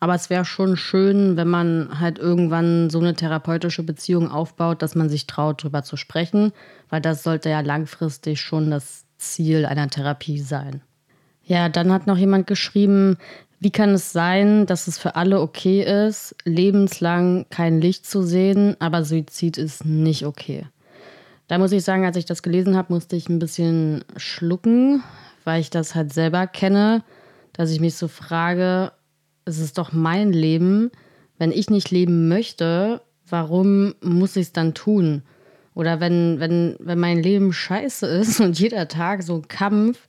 Aber 0.00 0.14
es 0.14 0.30
wäre 0.30 0.44
schon 0.44 0.76
schön, 0.76 1.36
wenn 1.36 1.48
man 1.48 1.98
halt 2.00 2.18
irgendwann 2.18 2.88
so 2.88 3.00
eine 3.00 3.14
therapeutische 3.14 3.82
Beziehung 3.82 4.30
aufbaut, 4.30 4.80
dass 4.82 4.94
man 4.94 5.08
sich 5.08 5.26
traut, 5.26 5.62
darüber 5.62 5.82
zu 5.82 5.96
sprechen, 5.96 6.52
weil 6.88 7.00
das 7.00 7.24
sollte 7.24 7.50
ja 7.50 7.60
langfristig 7.60 8.40
schon 8.40 8.70
das 8.70 9.06
Ziel 9.16 9.66
einer 9.66 9.88
Therapie 9.88 10.38
sein. 10.38 10.82
Ja, 11.42 11.68
dann 11.68 11.90
hat 11.92 12.06
noch 12.06 12.16
jemand 12.18 12.46
geschrieben, 12.46 13.16
wie 13.58 13.70
kann 13.70 13.90
es 13.90 14.12
sein, 14.12 14.66
dass 14.66 14.86
es 14.86 14.98
für 14.98 15.16
alle 15.16 15.40
okay 15.40 15.82
ist, 16.06 16.36
lebenslang 16.44 17.46
kein 17.50 17.80
Licht 17.80 18.06
zu 18.06 18.22
sehen, 18.22 18.76
aber 18.78 19.04
Suizid 19.04 19.58
ist 19.58 19.84
nicht 19.84 20.24
okay? 20.24 20.66
Da 21.48 21.58
muss 21.58 21.72
ich 21.72 21.82
sagen, 21.82 22.04
als 22.04 22.16
ich 22.16 22.26
das 22.26 22.42
gelesen 22.42 22.76
habe, 22.76 22.92
musste 22.92 23.16
ich 23.16 23.28
ein 23.28 23.38
bisschen 23.38 24.04
schlucken, 24.16 25.02
weil 25.44 25.60
ich 25.60 25.70
das 25.70 25.94
halt 25.94 26.12
selber 26.12 26.46
kenne, 26.46 27.02
dass 27.54 27.70
ich 27.70 27.80
mich 27.80 27.94
so 27.96 28.06
frage, 28.06 28.92
es 29.46 29.58
ist 29.58 29.78
doch 29.78 29.92
mein 29.92 30.32
Leben, 30.32 30.90
wenn 31.38 31.50
ich 31.50 31.70
nicht 31.70 31.90
leben 31.90 32.28
möchte, 32.28 33.00
warum 33.26 33.94
muss 34.02 34.36
ich 34.36 34.48
es 34.48 34.52
dann 34.52 34.74
tun? 34.74 35.22
Oder 35.74 36.00
wenn, 36.00 36.38
wenn, 36.38 36.76
wenn 36.80 36.98
mein 36.98 37.22
Leben 37.22 37.52
scheiße 37.52 38.06
ist 38.06 38.40
und 38.40 38.58
jeder 38.58 38.88
Tag 38.88 39.22
so 39.22 39.36
ein 39.36 39.48
Kampf, 39.48 40.08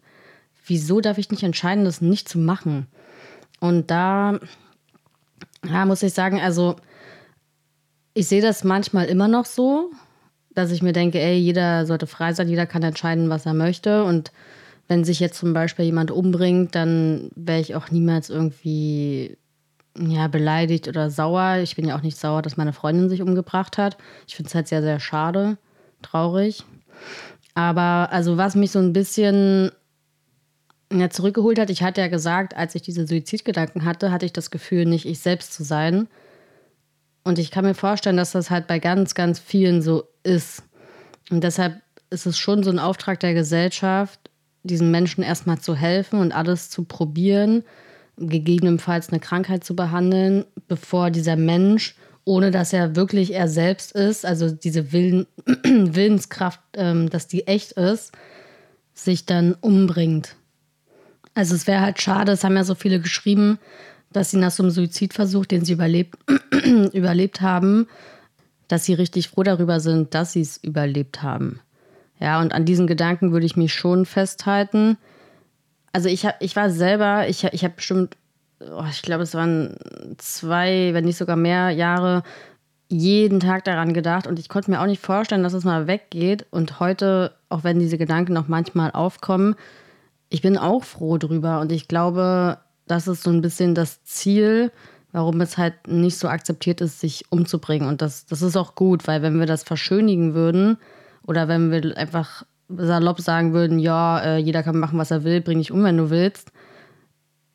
wieso 0.65 0.99
darf 0.99 1.17
ich 1.17 1.31
nicht 1.31 1.43
entscheiden, 1.43 1.85
das 1.85 2.01
nicht 2.01 2.27
zu 2.27 2.37
machen? 2.37 2.87
Und 3.59 3.91
da 3.91 4.39
ja, 5.65 5.85
muss 5.85 6.03
ich 6.03 6.13
sagen, 6.13 6.39
also 6.41 6.75
ich 8.13 8.27
sehe 8.27 8.41
das 8.41 8.63
manchmal 8.63 9.05
immer 9.05 9.27
noch 9.27 9.45
so, 9.45 9.91
dass 10.53 10.71
ich 10.71 10.81
mir 10.81 10.93
denke, 10.93 11.19
ey, 11.19 11.37
jeder 11.37 11.85
sollte 11.85 12.07
frei 12.07 12.33
sein, 12.33 12.49
jeder 12.49 12.65
kann 12.65 12.83
entscheiden, 12.83 13.29
was 13.29 13.45
er 13.45 13.53
möchte. 13.53 14.03
Und 14.03 14.31
wenn 14.87 15.03
sich 15.03 15.19
jetzt 15.19 15.37
zum 15.37 15.53
Beispiel 15.53 15.85
jemand 15.85 16.11
umbringt, 16.11 16.75
dann 16.75 17.29
wäre 17.35 17.59
ich 17.59 17.75
auch 17.75 17.91
niemals 17.91 18.29
irgendwie 18.29 19.37
ja, 19.97 20.27
beleidigt 20.27 20.87
oder 20.87 21.09
sauer. 21.09 21.57
Ich 21.57 21.75
bin 21.75 21.85
ja 21.85 21.97
auch 21.97 22.01
nicht 22.01 22.17
sauer, 22.17 22.41
dass 22.41 22.57
meine 22.57 22.73
Freundin 22.73 23.09
sich 23.09 23.21
umgebracht 23.21 23.77
hat. 23.77 23.97
Ich 24.27 24.35
finde 24.35 24.49
es 24.49 24.55
halt 24.55 24.67
sehr, 24.67 24.81
sehr 24.81 24.99
schade, 24.99 25.57
traurig. 26.01 26.63
Aber 27.53 28.09
also 28.11 28.37
was 28.37 28.55
mich 28.55 28.71
so 28.71 28.79
ein 28.79 28.93
bisschen 28.93 29.71
ja, 30.91 31.09
zurückgeholt 31.09 31.59
hat, 31.59 31.69
ich 31.69 31.83
hatte 31.83 32.01
ja 32.01 32.07
gesagt, 32.07 32.55
als 32.55 32.73
ich 32.75 32.81
diese 32.81 33.05
Suizidgedanken 33.05 33.85
hatte, 33.85 34.11
hatte 34.11 34.25
ich 34.25 34.33
das 34.33 34.51
Gefühl, 34.51 34.85
nicht 34.85 35.05
ich 35.05 35.19
selbst 35.19 35.53
zu 35.53 35.63
sein. 35.63 36.07
Und 37.29 37.39
ich 37.39 37.51
kann 37.51 37.63
mir 37.63 37.75
vorstellen, 37.75 38.17
dass 38.17 38.31
das 38.31 38.49
halt 38.49 38.67
bei 38.67 38.79
ganz, 38.79 39.13
ganz 39.13 39.39
vielen 39.39 39.81
so 39.81 40.03
ist. 40.23 40.63
Und 41.29 41.43
deshalb 41.43 41.81
ist 42.09 42.25
es 42.25 42.37
schon 42.37 42.63
so 42.63 42.71
ein 42.71 42.79
Auftrag 42.79 43.19
der 43.19 43.33
Gesellschaft, 43.33 44.19
diesen 44.63 44.91
Menschen 44.91 45.23
erstmal 45.23 45.59
zu 45.59 45.75
helfen 45.75 46.19
und 46.19 46.33
alles 46.33 46.69
zu 46.69 46.83
probieren 46.83 47.63
gegebenenfalls 48.19 49.09
eine 49.09 49.19
Krankheit 49.19 49.63
zu 49.63 49.75
behandeln, 49.75 50.45
bevor 50.67 51.09
dieser 51.09 51.35
Mensch, 51.35 51.95
ohne 52.25 52.51
dass 52.51 52.73
er 52.73 52.95
wirklich 52.95 53.33
er 53.33 53.47
selbst 53.47 53.93
ist, 53.93 54.25
also 54.25 54.51
diese 54.51 54.91
Willen, 54.91 55.25
Willenskraft, 55.63 56.59
ähm, 56.73 57.09
dass 57.09 57.27
die 57.27 57.47
echt 57.47 57.73
ist, 57.73 58.11
sich 58.93 59.25
dann 59.25 59.55
umbringt. 59.61 60.35
Also 61.33 61.55
es 61.55 61.67
wäre 61.67 61.81
halt 61.81 62.01
schade, 62.01 62.33
es 62.33 62.43
haben 62.43 62.57
ja 62.57 62.63
so 62.63 62.75
viele 62.75 62.99
geschrieben, 62.99 63.59
dass 64.11 64.31
sie 64.31 64.37
nach 64.37 64.51
so 64.51 64.63
einem 64.63 64.71
Suizidversuch, 64.71 65.45
den 65.45 65.65
sie 65.65 65.73
überlebt, 65.73 66.17
überlebt 66.93 67.41
haben, 67.41 67.87
dass 68.67 68.85
sie 68.85 68.93
richtig 68.93 69.29
froh 69.29 69.43
darüber 69.43 69.79
sind, 69.79 70.13
dass 70.13 70.33
sie 70.33 70.41
es 70.41 70.57
überlebt 70.57 71.21
haben. 71.21 71.59
Ja, 72.19 72.41
und 72.41 72.53
an 72.53 72.65
diesen 72.65 72.87
Gedanken 72.87 73.31
würde 73.31 73.45
ich 73.45 73.55
mich 73.55 73.73
schon 73.73 74.05
festhalten 74.05 74.97
also 75.93 76.09
ich, 76.09 76.25
hab, 76.25 76.41
ich 76.41 76.55
war 76.55 76.69
selber, 76.69 77.27
ich, 77.27 77.43
ich 77.43 77.63
habe 77.63 77.75
bestimmt, 77.75 78.15
oh, 78.59 78.85
ich 78.89 79.01
glaube, 79.01 79.23
es 79.23 79.33
waren 79.33 79.75
zwei, 80.17 80.93
wenn 80.93 81.05
nicht 81.05 81.17
sogar 81.17 81.35
mehr 81.35 81.71
Jahre, 81.71 82.23
jeden 82.91 83.39
Tag 83.39 83.65
daran 83.65 83.93
gedacht 83.93 84.25
und 84.25 84.39
ich 84.39 84.49
konnte 84.49 84.71
mir 84.71 84.81
auch 84.81 84.87
nicht 84.87 85.03
vorstellen, 85.03 85.43
dass 85.43 85.53
es 85.53 85.63
mal 85.63 85.87
weggeht. 85.87 86.47
Und 86.49 86.79
heute, 86.79 87.33
auch 87.47 87.63
wenn 87.63 87.79
diese 87.79 87.99
Gedanken 87.99 88.33
noch 88.33 88.47
manchmal 88.47 88.91
aufkommen, 88.91 89.55
ich 90.29 90.41
bin 90.41 90.57
auch 90.57 90.83
froh 90.83 91.17
drüber 91.17 91.59
und 91.59 91.71
ich 91.71 91.87
glaube, 91.87 92.57
das 92.89 93.07
ist 93.07 93.23
so 93.23 93.29
ein 93.29 93.41
bisschen 93.41 93.75
das 93.75 94.03
Ziel, 94.03 94.71
warum 95.11 95.41
es 95.41 95.57
halt 95.57 95.87
nicht 95.87 96.17
so 96.17 96.27
akzeptiert 96.27 96.81
ist, 96.81 96.99
sich 96.99 97.25
umzubringen. 97.29 97.87
Und 97.87 98.01
das, 98.01 98.25
das 98.25 98.41
ist 98.41 98.57
auch 98.57 98.75
gut, 98.75 99.07
weil 99.07 99.21
wenn 99.21 99.39
wir 99.39 99.45
das 99.45 99.63
verschönigen 99.63 100.33
würden 100.33 100.77
oder 101.25 101.47
wenn 101.47 101.71
wir 101.71 101.95
einfach 101.97 102.43
salopp 102.67 103.21
sagen 103.21 103.53
würden, 103.53 103.79
ja, 103.79 104.19
äh, 104.19 104.37
jeder 104.37 104.63
kann 104.63 104.77
machen, 104.77 104.99
was 104.99 105.11
er 105.11 105.23
will, 105.23 105.41
bring 105.41 105.59
dich 105.59 105.71
um, 105.71 105.83
wenn 105.83 105.97
du 105.97 106.09
willst, 106.09 106.51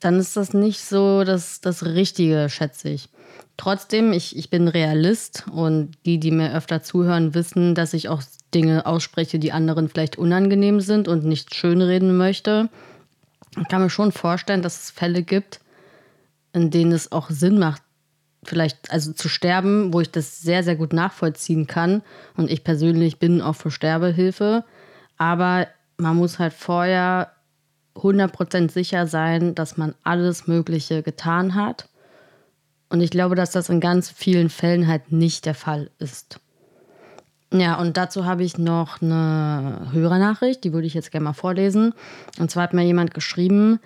dann 0.01 0.19
ist 0.19 0.37
das 0.37 0.55
nicht 0.55 0.81
so 0.81 1.25
das, 1.25 1.61
das 1.61 1.85
Richtige, 1.85 2.49
schätze 2.49 2.91
ich. 2.91 3.09
Trotzdem, 3.57 4.13
ich, 4.13 4.37
ich 4.37 4.51
bin 4.51 4.69
Realist 4.69 5.45
und 5.53 5.93
die, 6.05 6.19
die 6.19 6.31
mir 6.31 6.55
öfter 6.55 6.83
zuhören, 6.83 7.35
wissen, 7.35 7.75
dass 7.75 7.95
ich 7.95 8.09
auch 8.09 8.23
Dinge 8.53 8.87
ausspreche, 8.87 9.39
die 9.39 9.53
anderen 9.53 9.89
vielleicht 9.89 10.19
unangenehm 10.19 10.81
sind 10.81 11.09
und 11.09 11.25
nicht 11.25 11.55
schönreden 11.55 12.17
möchte. 12.17 12.69
Ich 13.61 13.69
kann 13.69 13.83
mir 13.83 13.91
schon 13.91 14.13
vorstellen, 14.13 14.63
dass 14.63 14.85
es 14.85 14.91
Fälle 14.91 15.23
gibt, 15.23 15.61
in 16.53 16.71
denen 16.71 16.93
es 16.93 17.13
auch 17.13 17.31
Sinn 17.31 17.59
macht, 17.59 17.83
vielleicht 18.43 18.91
also 18.91 19.13
zu 19.13 19.29
sterben, 19.29 19.93
wo 19.93 20.01
ich 20.01 20.11
das 20.11 20.41
sehr, 20.41 20.63
sehr 20.63 20.77
gut 20.77 20.93
nachvollziehen 20.93 21.67
kann. 21.67 22.03
Und 22.37 22.51
ich 22.51 22.65
persönlich 22.65 23.19
bin 23.19 23.41
auch 23.41 23.55
für 23.55 23.71
Sterbehilfe. 23.71 24.65
Aber 25.17 25.69
man 25.97 26.17
muss 26.17 26.39
halt 26.39 26.53
vorher 26.53 27.33
100% 27.97 28.71
sicher 28.71 29.07
sein, 29.07 29.55
dass 29.55 29.77
man 29.77 29.95
alles 30.03 30.47
Mögliche 30.47 31.03
getan 31.03 31.55
hat. 31.55 31.89
Und 32.89 33.01
ich 33.01 33.11
glaube, 33.11 33.35
dass 33.35 33.53
das 33.53 33.69
in 33.69 33.81
ganz 33.81 34.11
vielen 34.11 34.51
Fällen 34.51 34.87
halt 34.87 35.13
nicht 35.13 35.47
der 35.47 35.55
Fall 35.55 35.91
ist. 35.99 36.41
Ja, 37.55 37.79
und 37.79 37.97
dazu 37.97 38.25
habe 38.25 38.43
ich 38.43 38.59
noch 38.59 39.01
eine 39.01 39.87
Hörernachricht, 39.93 40.65
die 40.65 40.73
würde 40.73 40.89
ich 40.89 40.95
jetzt 40.95 41.13
gerne 41.13 41.23
mal 41.25 41.35
vorlesen. 41.35 41.95
Und 42.41 42.51
zwar 42.51 42.65
hat 42.65 42.75
mir 42.75 42.83
jemand 42.83 43.15
geschrieben, 43.15 43.79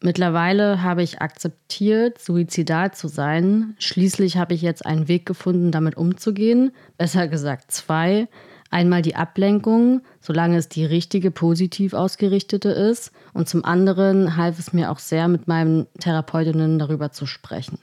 mittlerweile 0.00 0.84
habe 0.84 1.02
ich 1.02 1.20
akzeptiert, 1.20 2.20
suizidal 2.20 2.92
zu 2.94 3.08
sein. 3.08 3.74
Schließlich 3.80 4.36
habe 4.36 4.54
ich 4.54 4.62
jetzt 4.62 4.86
einen 4.86 5.08
Weg 5.08 5.26
gefunden, 5.26 5.72
damit 5.72 5.96
umzugehen. 5.96 6.70
Besser 6.98 7.26
gesagt 7.26 7.72
zwei. 7.72 8.28
Einmal 8.70 9.02
die 9.02 9.16
Ablenkung, 9.16 10.02
solange 10.20 10.56
es 10.56 10.68
die 10.68 10.84
richtige, 10.84 11.32
positiv 11.32 11.94
ausgerichtete 11.94 12.68
ist. 12.68 13.10
Und 13.32 13.48
zum 13.48 13.64
anderen 13.64 14.36
half 14.36 14.60
es 14.60 14.72
mir 14.72 14.88
auch 14.92 15.00
sehr, 15.00 15.26
mit 15.26 15.48
meinen 15.48 15.88
Therapeutinnen 15.98 16.78
darüber 16.78 17.10
zu 17.10 17.26
sprechen. 17.26 17.80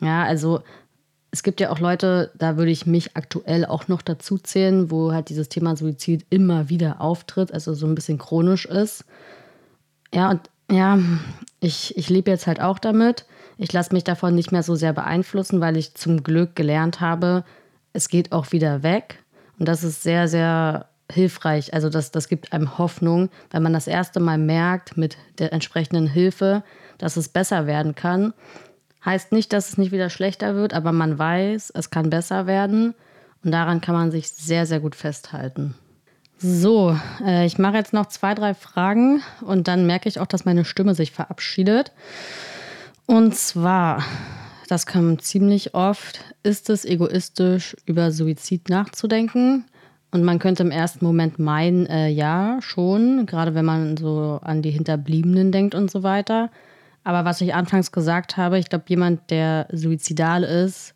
Ja, 0.00 0.24
also 0.24 0.62
es 1.36 1.42
gibt 1.42 1.60
ja 1.60 1.68
auch 1.68 1.80
Leute, 1.80 2.30
da 2.38 2.56
würde 2.56 2.70
ich 2.70 2.86
mich 2.86 3.14
aktuell 3.14 3.66
auch 3.66 3.88
noch 3.88 4.00
dazu 4.00 4.38
zählen, 4.38 4.90
wo 4.90 5.12
halt 5.12 5.28
dieses 5.28 5.50
Thema 5.50 5.76
Suizid 5.76 6.24
immer 6.30 6.70
wieder 6.70 7.02
auftritt, 7.02 7.52
also 7.52 7.74
so 7.74 7.86
ein 7.86 7.94
bisschen 7.94 8.16
chronisch 8.16 8.64
ist. 8.64 9.04
Ja, 10.14 10.30
und 10.30 10.40
ja, 10.70 10.98
ich, 11.60 11.94
ich 11.98 12.08
lebe 12.08 12.30
jetzt 12.30 12.46
halt 12.46 12.62
auch 12.62 12.78
damit. 12.78 13.26
Ich 13.58 13.70
lasse 13.70 13.92
mich 13.92 14.02
davon 14.02 14.34
nicht 14.34 14.50
mehr 14.50 14.62
so 14.62 14.76
sehr 14.76 14.94
beeinflussen, 14.94 15.60
weil 15.60 15.76
ich 15.76 15.92
zum 15.92 16.22
Glück 16.22 16.56
gelernt 16.56 17.02
habe, 17.02 17.44
es 17.92 18.08
geht 18.08 18.32
auch 18.32 18.52
wieder 18.52 18.82
weg. 18.82 19.22
Und 19.58 19.68
das 19.68 19.84
ist 19.84 20.02
sehr, 20.02 20.28
sehr 20.28 20.88
hilfreich. 21.12 21.74
Also 21.74 21.90
das, 21.90 22.12
das 22.12 22.28
gibt 22.28 22.54
einem 22.54 22.78
Hoffnung, 22.78 23.28
wenn 23.50 23.62
man 23.62 23.74
das 23.74 23.88
erste 23.88 24.20
Mal 24.20 24.38
merkt 24.38 24.96
mit 24.96 25.18
der 25.38 25.52
entsprechenden 25.52 26.06
Hilfe, 26.06 26.62
dass 26.96 27.18
es 27.18 27.28
besser 27.28 27.66
werden 27.66 27.94
kann. 27.94 28.32
Heißt 29.06 29.30
nicht, 29.30 29.52
dass 29.52 29.68
es 29.68 29.78
nicht 29.78 29.92
wieder 29.92 30.10
schlechter 30.10 30.56
wird, 30.56 30.74
aber 30.74 30.90
man 30.90 31.18
weiß, 31.18 31.70
es 31.74 31.90
kann 31.90 32.10
besser 32.10 32.46
werden. 32.46 32.94
Und 33.44 33.52
daran 33.52 33.80
kann 33.80 33.94
man 33.94 34.10
sich 34.10 34.30
sehr, 34.30 34.66
sehr 34.66 34.80
gut 34.80 34.96
festhalten. 34.96 35.76
So, 36.38 36.98
äh, 37.24 37.46
ich 37.46 37.58
mache 37.58 37.76
jetzt 37.76 37.92
noch 37.92 38.06
zwei, 38.06 38.34
drei 38.34 38.52
Fragen 38.52 39.22
und 39.40 39.68
dann 39.68 39.86
merke 39.86 40.08
ich 40.08 40.18
auch, 40.18 40.26
dass 40.26 40.44
meine 40.44 40.64
Stimme 40.64 40.94
sich 40.94 41.12
verabschiedet. 41.12 41.92
Und 43.06 43.36
zwar, 43.36 44.02
das 44.68 44.84
kam 44.84 45.20
ziemlich 45.20 45.74
oft, 45.74 46.20
ist 46.42 46.68
es 46.68 46.84
egoistisch, 46.84 47.76
über 47.86 48.10
Suizid 48.10 48.68
nachzudenken? 48.68 49.64
Und 50.10 50.24
man 50.24 50.38
könnte 50.38 50.62
im 50.62 50.70
ersten 50.70 51.04
Moment 51.04 51.38
meinen, 51.38 51.86
äh, 51.86 52.08
ja, 52.08 52.58
schon, 52.60 53.26
gerade 53.26 53.54
wenn 53.54 53.64
man 53.64 53.96
so 53.96 54.40
an 54.42 54.62
die 54.62 54.70
Hinterbliebenen 54.70 55.52
denkt 55.52 55.74
und 55.74 55.90
so 55.90 56.02
weiter. 56.02 56.50
Aber 57.06 57.24
was 57.24 57.40
ich 57.40 57.54
anfangs 57.54 57.92
gesagt 57.92 58.36
habe, 58.36 58.58
ich 58.58 58.68
glaube, 58.68 58.86
jemand, 58.88 59.30
der 59.30 59.68
suizidal 59.70 60.42
ist, 60.42 60.92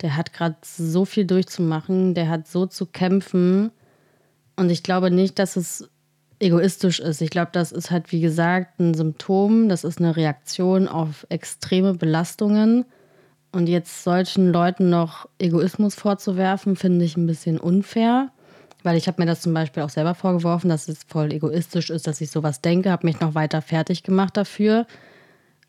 der 0.00 0.16
hat 0.16 0.32
gerade 0.32 0.54
so 0.62 1.04
viel 1.04 1.24
durchzumachen, 1.24 2.14
der 2.14 2.28
hat 2.28 2.46
so 2.46 2.64
zu 2.64 2.86
kämpfen 2.86 3.72
und 4.54 4.70
ich 4.70 4.84
glaube 4.84 5.10
nicht, 5.10 5.40
dass 5.40 5.56
es 5.56 5.90
egoistisch 6.38 7.00
ist. 7.00 7.20
Ich 7.20 7.30
glaube, 7.30 7.50
das 7.50 7.72
ist 7.72 7.90
halt, 7.90 8.12
wie 8.12 8.20
gesagt, 8.20 8.78
ein 8.78 8.94
Symptom, 8.94 9.68
das 9.68 9.82
ist 9.82 9.98
eine 9.98 10.14
Reaktion 10.14 10.86
auf 10.86 11.26
extreme 11.28 11.94
Belastungen. 11.94 12.84
Und 13.50 13.68
jetzt 13.68 14.04
solchen 14.04 14.52
Leuten 14.52 14.90
noch 14.90 15.28
Egoismus 15.40 15.96
vorzuwerfen, 15.96 16.76
finde 16.76 17.04
ich 17.04 17.16
ein 17.16 17.26
bisschen 17.26 17.58
unfair. 17.58 18.30
Weil 18.84 18.96
ich 18.96 19.08
habe 19.08 19.20
mir 19.20 19.26
das 19.26 19.40
zum 19.40 19.54
Beispiel 19.54 19.82
auch 19.82 19.90
selber 19.90 20.14
vorgeworfen, 20.14 20.68
dass 20.68 20.86
es 20.86 21.02
voll 21.02 21.32
egoistisch 21.32 21.90
ist, 21.90 22.06
dass 22.06 22.20
ich 22.20 22.30
sowas 22.30 22.60
denke, 22.60 22.92
habe 22.92 23.08
mich 23.08 23.18
noch 23.18 23.34
weiter 23.34 23.60
fertig 23.60 24.04
gemacht 24.04 24.36
dafür. 24.36 24.86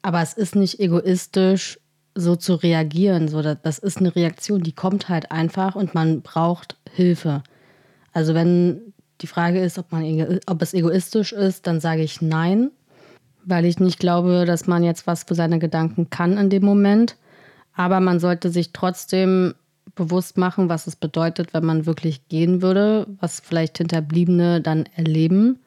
Aber 0.04 0.22
es 0.22 0.34
ist 0.34 0.56
nicht 0.56 0.80
egoistisch, 0.80 1.80
so 2.14 2.36
zu 2.36 2.56
reagieren. 2.56 3.28
So, 3.28 3.42
das 3.42 3.80
ist 3.80 3.98
eine 3.98 4.16
Reaktion, 4.16 4.62
die 4.62 4.74
kommt 4.74 5.10
halt 5.10 5.32
einfach 5.32 5.76
und 5.76 5.96
man 5.96 6.22
braucht 6.22 6.78
Hilfe. 6.92 7.42
Also 8.12 8.36
wenn 8.36 8.94
die 9.22 9.28
Frage 9.28 9.60
ist, 9.60 9.80
ob, 9.80 9.92
man, 9.92 10.40
ob 10.46 10.62
es 10.62 10.74
egoistisch 10.74 11.34
ist, 11.34 11.66
dann 11.66 11.80
sage 11.80 12.04
ich 12.04 12.22
nein, 12.22 12.70
weil 13.46 13.66
ich 13.66 13.80
nicht 13.80 14.00
glaube, 14.00 14.46
dass 14.46 14.68
man 14.68 14.84
jetzt 14.84 15.08
was 15.08 15.24
für 15.24 15.36
seine 15.36 15.58
Gedanken 15.58 16.10
kann 16.10 16.38
in 16.38 16.50
dem 16.50 16.64
Moment. 16.64 17.16
Aber 17.74 18.00
man 18.00 18.20
sollte 18.20 18.50
sich 18.50 18.74
trotzdem 18.74 19.56
bewusst 19.96 20.38
machen, 20.38 20.70
was 20.70 20.88
es 20.88 20.96
bedeutet, 20.96 21.54
wenn 21.54 21.66
man 21.66 21.86
wirklich 21.86 22.28
gehen 22.28 22.62
würde, 22.62 23.08
was 23.20 23.40
vielleicht 23.40 23.78
Hinterbliebene 23.78 24.62
dann 24.62 24.86
erleben. 24.96 25.60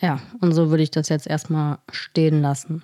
Ja, 0.00 0.20
und 0.40 0.52
so 0.52 0.70
würde 0.70 0.82
ich 0.82 0.90
das 0.90 1.08
jetzt 1.08 1.26
erstmal 1.26 1.78
stehen 1.90 2.42
lassen. 2.42 2.82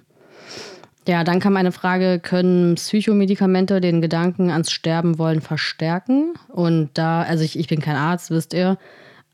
Ja, 1.09 1.25
dann 1.25 1.41
kam 1.41 1.57
eine 1.57 1.73
Frage, 1.73 2.21
können 2.21 2.75
Psychomedikamente 2.75 3.81
den 3.81 4.03
Gedanken 4.03 4.51
ans 4.51 4.71
Sterben 4.71 5.19
wollen 5.19 5.41
verstärken? 5.41 6.35
Und 6.49 6.91
da, 6.95 7.23
also 7.23 7.43
ich, 7.43 7.59
ich 7.59 7.69
bin 7.69 7.81
kein 7.81 7.97
Arzt, 7.97 8.31
wisst 8.31 8.53
ihr, 8.53 8.77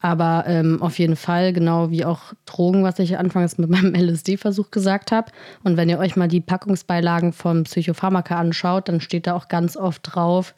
aber 0.00 0.44
ähm, 0.46 0.81
auf 0.81 0.98
jeden 0.98 1.16
Fall, 1.16 1.52
genau 1.52 1.90
wie 1.90 2.05
auch 2.05 2.35
Drogen, 2.44 2.85
was 2.85 3.00
ich 3.00 3.18
anfangs 3.18 3.59
mit 3.59 3.68
meinem 3.70 3.94
LSD-Versuch 3.94 4.70
gesagt 4.70 5.11
habe. 5.11 5.33
Und 5.64 5.76
wenn 5.76 5.88
ihr 5.88 5.98
euch 5.98 6.14
mal 6.14 6.29
die 6.29 6.40
Packungsbeilagen 6.40 7.33
von 7.33 7.64
Psychopharmaka 7.64 8.38
anschaut, 8.38 8.88
dann 8.88 9.00
steht 9.00 9.26
da 9.26 9.35
auch 9.35 9.48
ganz 9.48 9.76
oft 9.76 10.02
drauf, 10.14 10.55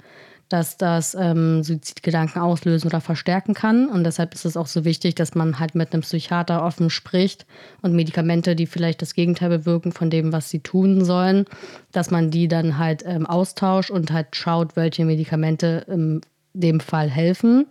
dass 0.48 0.76
das 0.76 1.14
ähm, 1.14 1.62
Suizidgedanken 1.62 2.40
auslösen 2.40 2.88
oder 2.88 3.00
verstärken 3.00 3.54
kann. 3.54 3.88
Und 3.88 4.04
deshalb 4.04 4.34
ist 4.34 4.44
es 4.44 4.56
auch 4.56 4.66
so 4.66 4.84
wichtig, 4.84 5.14
dass 5.14 5.34
man 5.34 5.58
halt 5.58 5.74
mit 5.74 5.92
einem 5.92 6.02
Psychiater 6.02 6.64
offen 6.64 6.90
spricht 6.90 7.46
und 7.82 7.94
Medikamente, 7.94 8.56
die 8.56 8.66
vielleicht 8.66 9.02
das 9.02 9.14
Gegenteil 9.14 9.50
bewirken 9.50 9.92
von 9.92 10.10
dem, 10.10 10.32
was 10.32 10.48
sie 10.48 10.60
tun 10.60 11.04
sollen, 11.04 11.44
dass 11.92 12.10
man 12.10 12.30
die 12.30 12.48
dann 12.48 12.78
halt 12.78 13.02
ähm, 13.06 13.26
austauscht 13.26 13.90
und 13.90 14.10
halt 14.10 14.34
schaut, 14.36 14.76
welche 14.76 15.04
Medikamente 15.04 15.84
in 15.88 16.20
dem 16.54 16.80
Fall 16.80 17.10
helfen. 17.10 17.66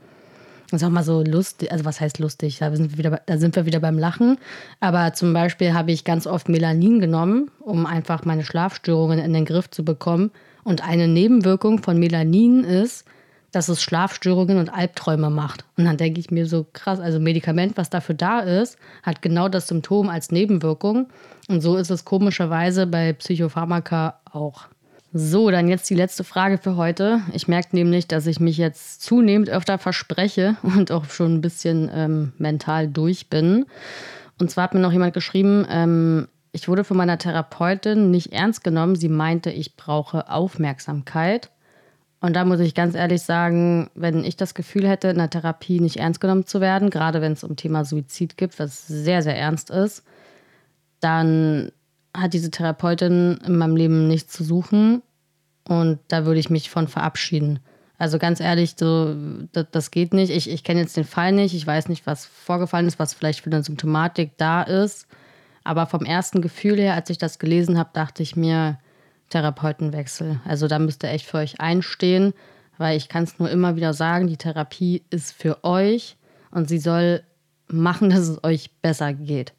Das 0.69 0.81
ist 0.81 0.87
auch 0.87 0.91
mal 0.91 1.03
so 1.03 1.23
lustig, 1.23 1.71
also 1.71 1.85
was 1.85 2.01
heißt 2.01 2.19
lustig? 2.19 2.59
Da 2.59 2.75
sind, 2.75 2.91
wir 2.91 2.97
wieder, 2.97 3.21
da 3.25 3.37
sind 3.37 3.55
wir 3.55 3.65
wieder 3.65 3.79
beim 3.79 3.97
Lachen. 3.97 4.37
Aber 4.81 5.13
zum 5.13 5.31
Beispiel 5.33 5.73
habe 5.73 5.93
ich 5.93 6.03
ganz 6.03 6.27
oft 6.27 6.49
Melanin 6.49 6.99
genommen, 6.99 7.49
um 7.61 7.85
einfach 7.85 8.25
meine 8.25 8.43
Schlafstörungen 8.43 9.19
in 9.19 9.31
den 9.33 9.45
Griff 9.45 9.69
zu 9.69 9.85
bekommen. 9.85 10.31
Und 10.67 10.84
eine 10.84 11.08
Nebenwirkung 11.08 11.82
von 11.82 11.97
Melanin 11.97 12.65
ist, 12.65 13.06
dass 13.53 13.69
es 13.69 13.82
Schlafstörungen 13.82 14.58
und 14.58 14.67
Albträume 14.67 15.30
macht. 15.30 15.63
Und 15.77 15.86
dann 15.86 15.95
denke 15.95 16.19
ich 16.19 16.30
mir 16.30 16.45
so 16.45 16.65
krass, 16.73 16.99
also 16.99 17.21
Medikament, 17.21 17.77
was 17.77 17.89
dafür 17.89 18.15
da 18.15 18.41
ist, 18.41 18.77
hat 19.01 19.21
genau 19.21 19.47
das 19.47 19.69
Symptom 19.69 20.10
als 20.10 20.30
Nebenwirkung. 20.30 21.08
Und 21.47 21.62
so 21.62 21.77
ist 21.77 21.89
es 21.89 22.03
komischerweise 22.03 22.86
bei 22.86 23.13
Psychopharmaka 23.13 24.19
auch. 24.30 24.65
So, 25.13 25.51
dann 25.51 25.69
jetzt 25.69 25.89
die 25.89 25.95
letzte 25.95 26.25
Frage 26.25 26.58
für 26.58 26.75
heute. 26.75 27.21
Ich 27.32 27.47
merke 27.47 27.73
nämlich, 27.73 28.10
dass 28.10 28.27
ich 28.27 28.41
mich 28.41 28.58
jetzt 28.58 29.01
zunehmend 29.01 29.49
öfter 29.49 29.77
verspreche 29.77 30.58
und 30.63 30.91
auch 30.91 31.06
schon 31.06 31.36
ein 31.36 31.41
bisschen 31.41 31.89
ähm, 31.93 32.34
mental 32.39 32.89
durch 32.89 33.30
bin. 33.30 33.67
Und 34.38 34.51
zwar 34.51 34.65
hat 34.65 34.73
mir 34.73 34.82
noch 34.82 34.91
jemand 34.91 35.13
geschrieben, 35.13 35.65
ähm, 35.69 36.27
ich 36.58 36.67
wurde 36.67 36.84
von 36.84 36.98
meiner 36.98 37.20
Therapeutin 37.20 38.10
nicht 38.10 38.34
ernst 38.34 38.63
genommen. 38.63 38.96
Sie 38.96 39.10
meinte, 39.10 39.52
ich 39.52 39.76
brauche 39.78 40.28
Aufmerksamkeit. 40.28 41.52
Und 42.20 42.36
da 42.36 42.46
muss 42.46 42.60
ich 42.60 42.74
ganz 42.74 42.96
ehrlich 42.96 43.22
sagen, 43.22 43.91
wenn 43.93 44.24
ich 44.24 44.38
das 44.38 44.56
Gefühl 44.56 44.88
hätte, 44.88 45.10
in 45.10 45.20
der 45.20 45.30
Therapie 45.30 45.80
nicht 45.80 45.98
ernst 45.98 46.20
genommen 46.20 46.48
zu 46.48 46.60
werden, 46.60 46.89
gerade 46.89 47.22
wenn 47.22 47.34
es 47.34 47.43
um 47.43 47.58
Thema 47.58 47.86
Suizid 47.86 48.38
geht, 48.38 48.58
was 48.58 48.88
sehr, 48.88 49.22
sehr 49.22 49.38
ernst 49.38 49.70
ist, 49.70 50.04
dann 51.00 51.72
hat 52.12 52.34
diese 52.34 52.50
Therapeutin 52.50 53.39
in 53.46 53.56
meinem 53.56 53.76
Leben 53.76 54.08
nichts 54.08 54.34
zu 54.34 54.43
suchen. 54.43 55.04
Und 55.67 56.00
da 56.08 56.26
würde 56.26 56.39
ich 56.39 56.50
mich 56.50 56.72
von 56.72 56.88
verabschieden. 56.88 57.60
Also 58.00 58.17
ganz 58.17 58.39
ehrlich, 58.39 58.74
so, 58.80 59.15
das, 59.52 59.67
das 59.72 59.91
geht 59.91 60.12
nicht. 60.12 60.32
Ich, 60.32 60.50
ich 60.50 60.63
kenne 60.63 60.80
jetzt 60.80 60.98
den 60.98 61.04
Fall 61.04 61.34
nicht. 61.34 61.54
Ich 61.54 61.67
weiß 61.67 61.88
nicht, 61.88 62.08
was 62.08 62.26
vorgefallen 62.26 62.88
ist, 62.88 62.98
was 62.98 63.13
vielleicht 63.13 63.41
für 63.41 63.52
eine 63.52 63.62
Symptomatik 63.62 64.32
da 64.38 64.63
ist. 64.63 65.08
Aber 65.67 65.86
vom 65.86 66.06
ersten 66.06 66.41
Gefühl 66.41 66.77
her, 66.77 66.93
als 66.93 67.10
ich 67.10 67.17
das 67.17 67.39
gelesen 67.39 67.77
habe, 67.77 67.89
dachte 67.91 68.23
ich 68.23 68.38
mir, 68.38 68.80
Therapeutenwechsel. 69.30 70.39
Also 70.45 70.69
da 70.69 70.80
müsst 70.80 71.03
ihr 71.03 71.10
echt 71.10 71.25
für 71.25 71.39
euch 71.39 71.60
einstehen, 71.60 72.34
weil 72.77 72.95
ich 72.95 73.10
kann 73.10 73.25
es 73.25 73.38
nur 73.38 73.49
immer 73.49 73.75
wieder 73.75 73.93
sagen, 73.93 74.27
die 74.27 74.38
Therapie 74.38 75.03
ist 75.10 75.34
für 75.34 75.65
euch 75.65 76.15
und 76.51 76.69
sie 76.69 76.80
soll 76.80 77.21
machen, 77.67 78.10
dass 78.12 78.30
es 78.30 78.43
euch 78.45 78.71
besser 78.82 79.12
geht. 79.12 79.51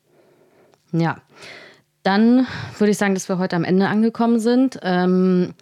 Ja, 0.92 1.18
dann 2.04 2.46
würde 2.78 2.92
ich 2.92 2.96
sagen, 2.96 3.12
dass 3.12 3.28
wir 3.28 3.36
heute 3.36 3.56
am 3.56 3.64
Ende 3.64 3.88
angekommen 3.88 4.40
sind. 4.40 4.80
Ähm, 4.82 5.52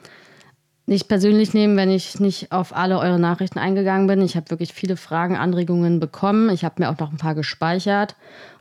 nicht 0.89 1.09
persönlich 1.09 1.55
nehmen, 1.55 1.77
wenn 1.77 1.91
ich 1.91 2.21
nicht 2.21 2.53
auf 2.53 2.73
alle 2.73 3.01
eure 3.01 3.19
Nachrichten 3.19 3.59
eingegangen 3.59 4.07
bin. 4.07 4.23
Ich 4.23 4.37
habe 4.37 4.51
wirklich 4.51 4.73
viele 4.73 4.97
Fragen, 4.97 5.35
Anregungen 5.35 5.99
bekommen. 5.99 6.51
Ich 6.51 6.65
habe 6.65 6.77
mir 6.79 6.89
auch 6.89 6.99
noch 7.01 7.11
ein 7.11 7.17
paar 7.17 7.35
gespeichert. 7.35 8.15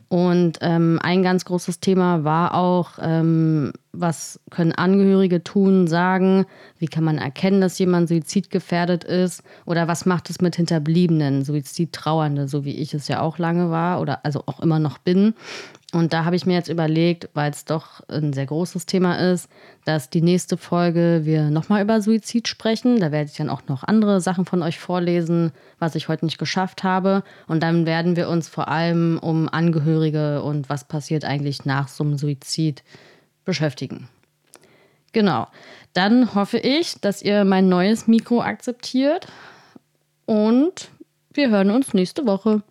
Und 0.08 0.58
ähm, 0.60 1.00
ein 1.02 1.24
ganz 1.24 1.44
großes 1.44 1.80
Thema 1.80 2.22
war 2.22 2.54
auch, 2.54 2.92
ähm, 3.00 3.72
was 3.92 4.38
können 4.50 4.72
Angehörige 4.72 5.42
tun, 5.42 5.88
sagen, 5.88 6.46
wie 6.78 6.86
kann 6.86 7.02
man 7.02 7.18
erkennen, 7.18 7.60
dass 7.60 7.78
jemand 7.78 8.08
suizidgefährdet 8.08 9.02
ist 9.02 9.42
oder 9.64 9.88
was 9.88 10.06
macht 10.06 10.30
es 10.30 10.40
mit 10.40 10.54
Hinterbliebenen, 10.54 11.44
Suizidtrauernde, 11.44 12.46
so 12.46 12.64
wie 12.64 12.76
ich 12.76 12.94
es 12.94 13.08
ja 13.08 13.20
auch 13.20 13.38
lange 13.38 13.70
war 13.70 14.00
oder 14.00 14.24
also 14.24 14.44
auch 14.46 14.60
immer 14.60 14.78
noch 14.78 14.98
bin. 14.98 15.34
Und 15.96 16.12
da 16.12 16.26
habe 16.26 16.36
ich 16.36 16.44
mir 16.44 16.52
jetzt 16.52 16.68
überlegt, 16.68 17.30
weil 17.32 17.50
es 17.50 17.64
doch 17.64 18.06
ein 18.08 18.34
sehr 18.34 18.44
großes 18.44 18.84
Thema 18.84 19.14
ist, 19.32 19.48
dass 19.86 20.10
die 20.10 20.20
nächste 20.20 20.58
Folge 20.58 21.22
wir 21.24 21.48
nochmal 21.48 21.80
über 21.80 22.02
Suizid 22.02 22.48
sprechen. 22.48 23.00
Da 23.00 23.12
werde 23.12 23.30
ich 23.30 23.36
dann 23.38 23.48
auch 23.48 23.62
noch 23.66 23.82
andere 23.82 24.20
Sachen 24.20 24.44
von 24.44 24.62
euch 24.62 24.78
vorlesen, 24.78 25.52
was 25.78 25.94
ich 25.94 26.08
heute 26.08 26.26
nicht 26.26 26.36
geschafft 26.36 26.84
habe. 26.84 27.22
Und 27.46 27.62
dann 27.62 27.86
werden 27.86 28.14
wir 28.14 28.28
uns 28.28 28.46
vor 28.46 28.68
allem 28.68 29.18
um 29.22 29.48
Angehörige 29.48 30.42
und 30.42 30.68
was 30.68 30.84
passiert 30.84 31.24
eigentlich 31.24 31.64
nach 31.64 31.88
so 31.88 32.04
einem 32.04 32.18
Suizid 32.18 32.84
beschäftigen. 33.46 34.10
Genau. 35.12 35.46
Dann 35.94 36.34
hoffe 36.34 36.58
ich, 36.58 37.00
dass 37.00 37.22
ihr 37.22 37.46
mein 37.46 37.70
neues 37.70 38.06
Mikro 38.06 38.42
akzeptiert 38.42 39.28
und 40.26 40.90
Wir 41.32 41.50
hören 41.50 41.70
uns 41.70 41.92
nächste 41.92 42.26
Woche. 42.26 42.62